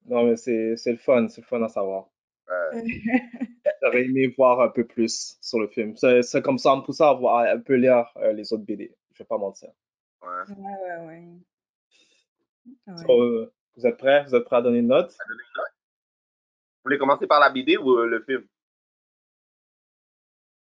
[0.08, 2.08] Non, mais c'est c'est le fun, c'est le fun à savoir.
[2.48, 2.84] Ouais.
[3.82, 5.96] J'aurais aimé voir un peu plus sur le film.
[5.96, 8.54] C'est c'est comme ça, on me pousse à, voir, à un peu lire euh, les
[8.54, 8.94] autres BD.
[9.14, 9.70] Je vais pas mentir.
[10.22, 10.56] Ouais.
[10.56, 11.24] ouais, ouais, ouais.
[12.66, 13.04] Ouais.
[13.06, 14.24] So, euh, vous êtes prêts?
[14.26, 15.12] Vous êtes prêts à donner une note?
[15.12, 18.46] Vous voulez commencer par la BD ou euh, le film?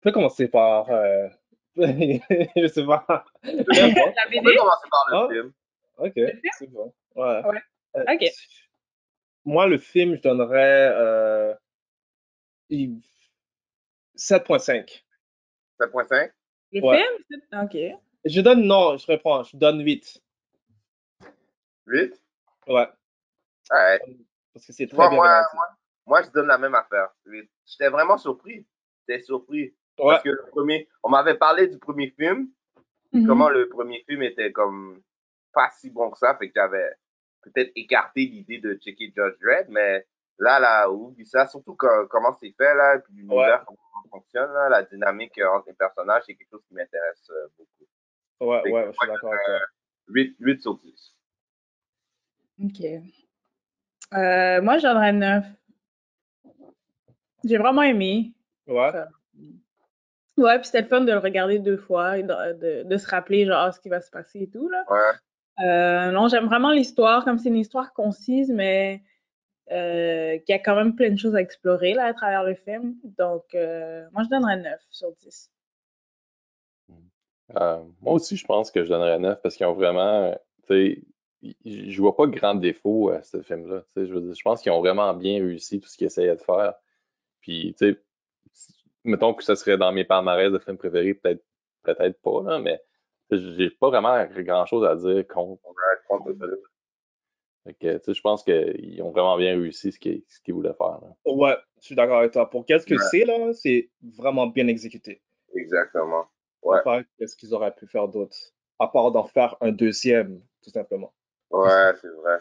[0.03, 0.89] Je vais commencer par.
[0.91, 1.29] euh,
[1.77, 3.05] je sais pas.
[3.43, 4.43] La On BD?
[4.43, 5.29] peut commencer par le Ah.
[5.31, 5.53] film.
[5.99, 6.13] Ok,
[6.59, 6.95] c'est bon.
[7.15, 7.43] Ouais.
[7.45, 7.63] Ouais.
[7.97, 8.25] Euh, Ok.
[9.45, 11.55] Moi, le film, je donnerais euh,
[12.69, 13.01] il-
[14.17, 15.05] 7.5.
[15.81, 16.31] 7.5?
[16.73, 16.99] Le Ouais.
[16.99, 17.63] film?
[17.65, 18.01] Ok.
[18.25, 20.21] Je donne, non, je reprends, je donne 8.
[21.87, 22.13] 8?
[22.69, 22.89] Ouais,
[23.71, 24.01] Ouais.
[24.53, 25.51] parce que c'est très vois, bien moi, réalisé.
[25.55, 25.67] moi,
[26.07, 27.11] moi, je donne la même affaire.
[27.27, 27.51] 8.
[27.65, 28.67] J'étais vraiment surpris.
[29.09, 29.75] J'étais surpris.
[29.99, 32.49] Ouais, Parce que le premier, on m'avait parlé du premier film,
[33.13, 33.27] Mhm.
[33.27, 35.01] comment le premier film était comme
[35.53, 36.91] pas si bon que ça, fait que j'avais
[37.43, 40.07] peut-être écarté l'idée de checker Judge Dredd, mais
[40.39, 44.53] là, là, oublie ça, surtout quand- comment c'est fait, là, puis l'univers, comment ça fonctionne,
[44.53, 48.51] là, la dynamique euh, entre les personnages, c'est quelque chose qui m'intéresse euh, beaucoup.
[48.51, 49.59] ouais, Fait ouais, je suis d'accord avec toi.
[50.09, 51.16] 8, 8 sur 10.
[52.63, 52.81] Ok.
[54.15, 55.45] Euh, moi, je donnerais 9.
[57.45, 58.33] J'ai vraiment aimé.
[58.67, 58.93] Ouais,
[60.37, 63.09] Ouais, puis c'était le fun de le regarder deux fois et de, de, de se
[63.09, 64.85] rappeler genre ce qui va se passer et tout là.
[64.91, 65.65] Ouais.
[65.65, 69.03] Euh, non, j'aime vraiment l'histoire, comme c'est une histoire concise, mais
[69.73, 72.97] euh, qui a quand même plein de choses à explorer là à travers le film.
[73.03, 75.51] Donc, euh, moi je donnerais 9 sur 10.
[77.57, 80.33] Euh, moi aussi, je pense que je donnerais 9 parce qu'ils ont vraiment,
[80.69, 81.03] tu sais,
[81.65, 83.85] je vois pas grand défaut à ce film-là.
[83.97, 86.75] Je pense qu'ils ont vraiment bien réussi tout ce qu'ils essayaient de faire.
[87.41, 88.01] Puis, tu sais,
[89.05, 91.45] mettons que ce serait dans mes palmarès de films préférés, peut-être
[91.83, 92.81] peut-être pas, là, mais
[93.31, 95.63] j'ai pas vraiment grand-chose à dire contre.
[97.83, 101.01] Je pense qu'ils ont vraiment bien réussi ce qu'ils voulaient faire.
[101.01, 101.15] là.
[101.27, 102.49] ouais, je suis d'accord avec toi.
[102.49, 103.01] Pour qu'est-ce que Ouais.
[103.11, 105.23] c'est, là, c'est vraiment bien exécuté.
[105.55, 106.27] Exactement.
[106.63, 106.83] Ouais.
[106.85, 108.37] Pas qu'est-ce qu'ils auraient pu faire d'autre,
[108.79, 111.13] à part d'en faire un deuxième, tout simplement.
[111.51, 112.39] Ouais, c'est vrai.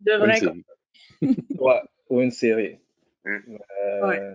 [0.00, 0.40] De vrai.
[1.58, 1.80] Ouais,
[2.10, 2.78] ou une série.
[3.24, 3.56] Mm.
[3.82, 4.34] Euh, Ouais.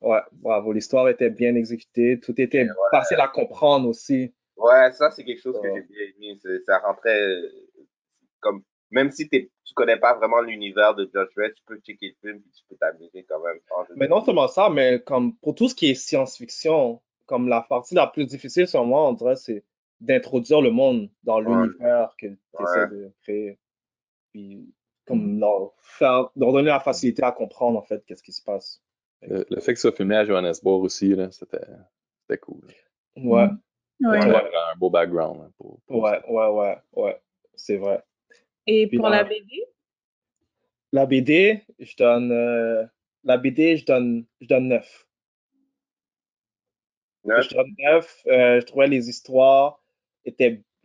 [0.00, 0.72] Ouais, bravo.
[0.72, 2.20] L'histoire était bien exécutée.
[2.20, 4.32] Tout était facile à comprendre aussi.
[4.56, 6.60] Ouais, ça, c'est quelque chose que j'ai bien aimé.
[6.66, 7.48] Ça rentrait euh,
[8.40, 12.14] comme, même si t'es- tu connais pas vraiment l'univers de Judge Dredd, tu peux checker
[12.22, 13.58] le film et tu peux t'amuser quand même.
[13.96, 17.94] Mais non seulement ça, mais comme pour tout ce qui est science-fiction, comme la partie
[17.94, 19.64] la plus difficile sur moi, on dirait, c'est
[20.00, 21.66] d'introduire le monde dans Ouais.
[21.66, 22.88] l'univers que tu essaies Ouais.
[22.90, 23.58] de créer.
[24.32, 24.72] Puis,
[25.06, 28.82] comme leur, faire, leur donner la facilité à comprendre, en fait, qu'est-ce qui se passe.
[29.22, 31.58] Le, le fait que ça soit filmé à Johannesburg aussi, là, c'était
[32.22, 32.60] c'était cool.
[33.16, 33.48] Ouais,
[34.00, 34.20] Ouais.
[34.20, 34.54] Ça Ouais.
[34.54, 35.40] a un beau background.
[35.42, 37.20] hein, pour, pour ouais, ouais, ouais, ouais.
[37.54, 38.02] C'est vrai.
[38.66, 39.64] Et Puis pour la BD?
[40.92, 42.86] La BD, je donne, euh,
[43.24, 45.06] la BD, je donne, je donne 9.
[47.24, 47.48] Neuf?
[47.50, 48.22] Je donne 9.
[48.28, 49.80] Euh, je trouvais les histoires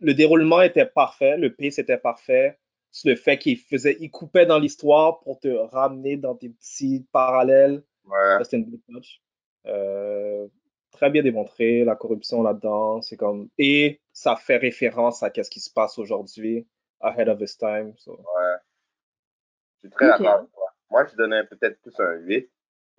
[0.00, 2.58] le déroulement était parfait, le pace était parfait.
[2.90, 7.06] C'est le fait qu'il faisait, il coupait dans l'histoire pour te ramener dans tes petits
[7.12, 7.82] parallèles.
[8.04, 8.38] Ouais.
[8.44, 9.20] C'était une belle touch.
[9.66, 10.46] Euh,
[10.92, 15.58] très bien démontré, la corruption là-dedans, c'est comme, et ça fait référence à qu'est-ce qui
[15.60, 16.68] se passe aujourd'hui,
[17.00, 17.94] ahead of its time.
[17.96, 18.12] so.
[18.12, 18.56] Ouais.
[19.82, 20.18] Je suis très Ok.
[20.18, 20.66] d'accord avec toi.
[20.90, 22.48] Moi, je donnais peut-être plus un 8.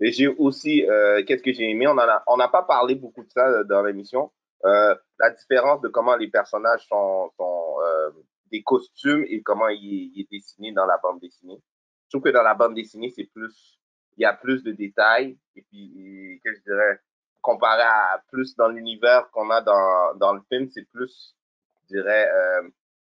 [0.02, 2.96] Et j'ai aussi, euh, qu'est-ce que j'ai aimé, on en a, on n'a pas parlé
[2.96, 4.32] beaucoup de ça euh, dans l'émission,
[4.64, 8.12] euh, la différence de comment les personnages sont, sont euh,
[8.52, 11.62] des costumes et comment il, il est dessiné dans la bande dessinée.
[12.06, 13.80] Je trouve que dans la bande dessinée, c'est plus,
[14.18, 17.00] il y a plus de détails et puis, que je dirais,
[17.42, 21.36] comparé à plus dans l'univers qu'on a dans, dans le film, c'est plus,
[21.82, 22.70] je dirais, euh,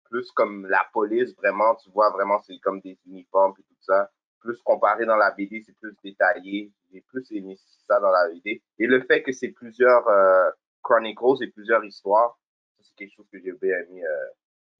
[0.09, 4.09] plus comme la police, vraiment, tu vois, vraiment, c'est comme des uniformes et tout ça.
[4.39, 6.71] Plus comparé dans la BD, c'est plus détaillé.
[6.91, 8.61] J'ai plus aimé ça dans la BD.
[8.79, 10.49] Et le fait que c'est plusieurs euh,
[10.89, 12.39] chronicles et plusieurs histoires,
[12.77, 14.25] ça, c'est quelque chose que j'ai bien aimé euh,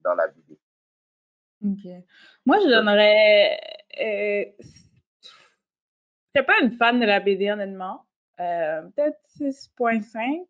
[0.04, 0.58] dans la BD.
[1.66, 2.04] Ok.
[2.46, 3.60] Moi, je donnerais.
[4.02, 4.46] Euh,
[6.34, 8.06] je suis pas une fan de la BD, honnêtement.
[8.40, 10.46] Euh, Peut-être 6.5.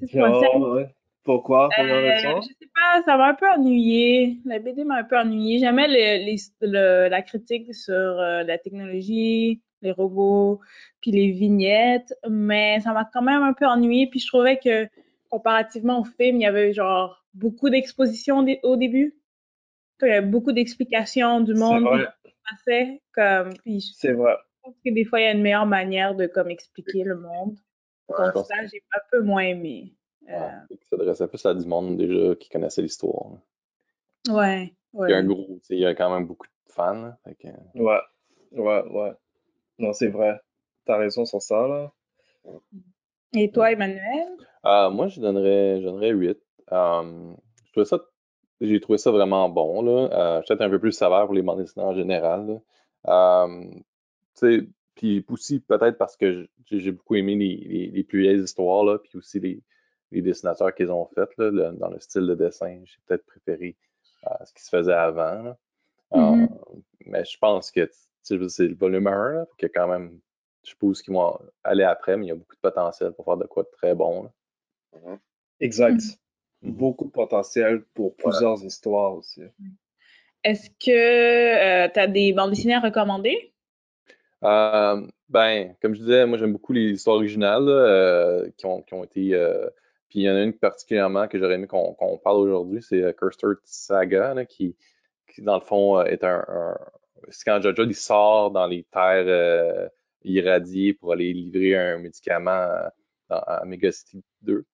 [0.00, 0.50] 6.5.
[0.54, 0.94] Oh, ouais.
[1.22, 1.68] Pourquoi?
[1.78, 4.38] Euh, je sais pas, ça m'a un peu ennuyé.
[4.44, 5.58] La BD m'a un peu ennuyé.
[5.58, 10.60] J'aimais le- la critique sur euh, la technologie, les robots,
[11.00, 14.08] puis les vignettes, mais ça m'a quand même un peu ennuyé.
[14.10, 14.88] Puis je trouvais que
[15.30, 19.16] comparativement au film, il y avait genre beaucoup d'expositions au début.
[20.02, 23.02] Il y avait beaucoup d'explications du monde qui passait.
[23.12, 24.36] Comme, je c'est vrai.
[24.62, 27.56] trouve que des fois, il y a une meilleure manière de comme expliquer le monde.
[28.08, 29.94] Ouais, Donc ça, j'ai un peu moins aimé.
[30.26, 33.32] Ouais, Euh, il s'adressait plus à du monde déjà qui connaissait l'histoire.
[34.28, 35.26] ouais, Il y a un ouais.
[35.26, 36.94] gros, il y a quand même beaucoup de fans.
[36.94, 38.00] là, que- Ouais,
[38.52, 39.12] ouais, ouais.
[39.78, 40.40] Non, c'est vrai.
[40.84, 41.92] T'as raison sur ça, là.
[43.34, 44.28] Et toi, Emmanuel?
[44.62, 46.38] Ah, moi, je donnerais, je donnerais 8.
[46.72, 47.34] Euh,
[47.66, 48.00] je trouvais ça,
[48.60, 50.08] j'ai trouvé ça vraiment bon, là.
[50.38, 52.60] Euh, peut-être un peu plus sévère pour les bandes dessinées en général.
[53.08, 53.64] Euh,
[54.34, 58.42] sais, puis aussi peut-être parce que j'ai j'ai beaucoup aimé les, les, les plus vieilles
[58.42, 59.62] histoires, là, puis aussi les,
[60.12, 62.80] les dessinateurs qu'ils ont fait, là, le- dans le style de dessin.
[62.84, 63.76] J'ai peut-être préféré
[64.26, 65.58] euh, ce qui se faisait avant, là.
[66.14, 66.48] Euh, Mhm.
[67.06, 67.90] mais je pense que
[68.24, 70.18] c'est le volume 1, là, que quand même,
[70.64, 73.36] je suppose qu'ils vont aller après, mais il y a beaucoup de potentiel pour faire
[73.36, 74.24] de quoi de très bon.
[74.24, 74.30] là.
[75.04, 75.18] Mhm.
[75.60, 76.00] Exact.
[76.62, 76.72] Mhm.
[76.72, 79.42] Beaucoup de potentiel pour plusieurs histoires aussi.
[80.42, 83.52] Est-ce que tu as des bandes dessinées à recommander?
[84.44, 88.94] Euh, ben, comme je disais, moi j'aime beaucoup les histoires originales euh, qui, ont, qui
[88.94, 89.34] ont été.
[89.34, 89.68] euh,
[90.08, 93.02] puis il y en a une particulièrement que j'aurais aimé qu'on qu'on parle aujourd'hui, c'est
[93.02, 94.76] euh, Cursed Saga, là, qui,
[95.32, 96.44] qui, dans le fond euh, est un.
[96.48, 96.78] un-
[97.30, 99.88] c'est quand Jojo il sort dans les terres euh,
[100.24, 102.92] irradiées pour aller livrer un médicament à,
[103.28, 104.64] dans- à Megacity 2.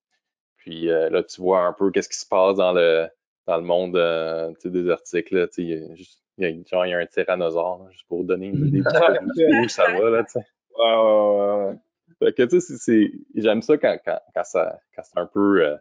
[0.57, 3.09] Puis euh, là, tu vois un peu qu'est-ce qui se passe dans le,
[3.47, 5.31] dans le monde euh, désertique.
[5.31, 7.91] Là, il y a juste- il y a, genre, il y a un tyrannosaure, là,
[7.91, 8.85] juste pour donner une idée de
[9.65, 10.11] où ça va.
[10.11, 10.39] Là, tu sais.
[10.79, 11.77] Ouais, ouais, ouais, ouais.
[12.19, 15.77] Fait que, tu sais, j'aime ça quand, quand, quand, ça, quand c'est un peu euh,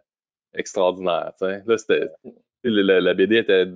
[0.54, 1.32] extraordinaire.
[1.38, 1.62] tu sais.
[1.66, 2.08] Là, c'était,
[2.64, 3.66] la BD était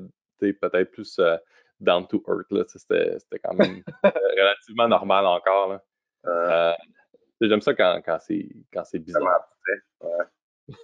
[0.40, 1.36] peut-être plus euh,
[1.80, 2.50] down to earth.
[2.50, 5.68] Là, c'était, c'était quand même euh, relativement normal encore.
[5.72, 5.82] Là.
[6.26, 6.72] Euh,
[7.42, 9.26] Euh, j'aime ça quand, quand, c'est, quand c'est vraiment
[10.00, 10.26] bizarre.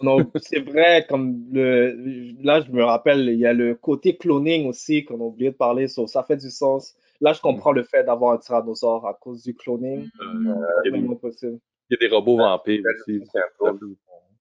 [0.03, 1.95] Non, c'est vrai, comme le,
[2.43, 5.57] là, je me rappelle, il y a le côté cloning aussi qu'on a oublié de
[5.57, 6.95] parler, so, ça fait du sens.
[7.22, 10.07] Là, je comprends le fait d'avoir un tyrannosaure à cause du cloning.
[10.20, 11.59] Euh, il, y a des, Complètement possible.
[11.88, 13.22] il y a des robots vampires aussi.
[13.32, 13.97] c'est un Ça peu- peut-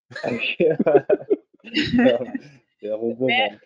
[2.81, 3.59] Des robots vampires.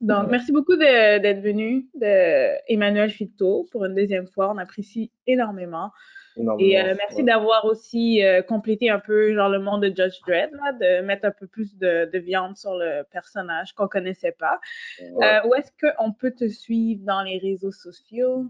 [0.00, 4.52] Donc, merci beaucoup d'être venu, de Emmanuel Fito, pour une deuxième fois.
[4.52, 5.90] On apprécie énormément.
[6.36, 7.24] Énormément, Et euh, merci ouais.
[7.24, 11.24] d'avoir aussi euh, complété un peu genre le monde de Judge Dredd, là, de mettre
[11.24, 14.60] un peu plus de, de viande sur le personnage qu'on connaissait pas.
[15.00, 15.26] Ouais.
[15.26, 18.46] Euh, où est-ce qu'on peut te suivre dans les réseaux sociaux?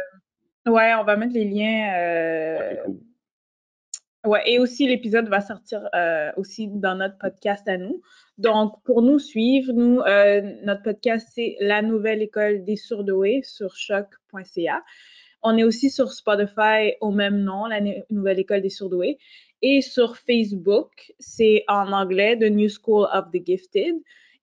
[0.67, 2.75] Euh, ouais, on va mettre les liens.
[4.25, 5.89] Ouais, et aussi l'épisode va sortir
[6.35, 8.01] aussi dans notre podcast à nous.
[8.37, 10.01] Donc, pour nous suivre, nous,
[10.65, 14.83] notre podcast, c'est La Nouvelle École des Surdoués sur choc.ca.
[15.41, 17.79] On est aussi sur Spotify au même nom, la
[18.09, 19.17] Nouvelle École des Surdoués.
[19.61, 23.95] Et sur Facebook, c'est en anglais, The New School of the Gifted.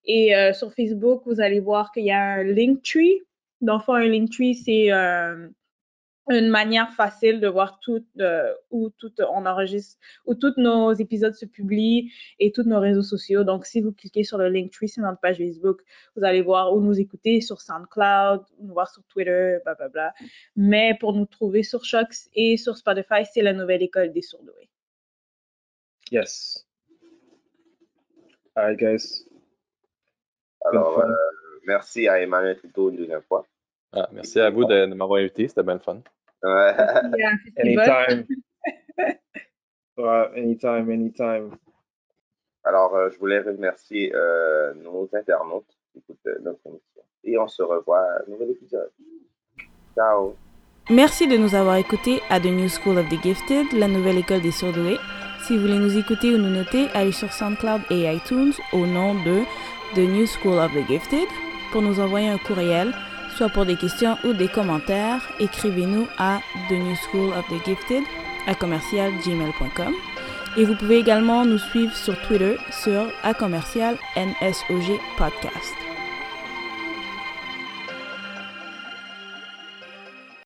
[0.04, 3.22] Et euh, sur Facebook, vous allez voir qu'il y a un Linktree.
[3.60, 5.48] Dans le un Linktree, c'est euh,
[6.28, 11.34] une manière facile de voir tout, euh, où tout on enregistre, où tous nos épisodes
[11.34, 13.44] se publient et tous nos réseaux sociaux.
[13.44, 15.82] Donc, si vous cliquez sur le Linktree sur notre page Facebook,
[16.16, 20.14] vous allez voir où nous écouter sur SoundCloud, nous voir sur Twitter, bla bla.
[20.56, 24.68] Mais pour nous trouver sur Shox et sur Spotify, c'est la nouvelle école des sourdoués.
[26.10, 26.66] Yes.
[28.56, 29.28] Alright, guys.
[30.64, 31.12] Alors, euh,
[31.66, 33.46] merci à Emmanuel Tuto une deuxième fois.
[33.92, 36.02] Ah, merci à vous de, de m'avoir invité, c'était bien le fun.
[37.58, 38.26] anytime.
[40.36, 41.50] anytime, anytime.
[42.66, 47.02] Alors, euh, je voulais remercier euh, nos internautes qui écoutent euh, notre émission.
[47.22, 48.90] Et on se revoit à un nouvel épisode.
[49.94, 50.34] Ciao.
[50.90, 54.40] Merci de nous avoir écoutés à The New School of the Gifted, la nouvelle école
[54.40, 54.98] des surdoués.
[55.44, 59.14] Si vous voulez nous écouter ou nous noter, allez sur SoundCloud et iTunes au nom
[59.14, 59.42] de
[59.94, 61.28] The New School of the Gifted
[61.70, 62.92] pour nous envoyer un courriel
[63.36, 68.04] soit pour des questions ou des commentaires, écrivez-nous à The New School of the Gifted
[68.46, 69.92] à commercialgmail.com.
[70.56, 75.85] Et vous pouvez également nous suivre sur Twitter sur à commercial NSOG Podcast.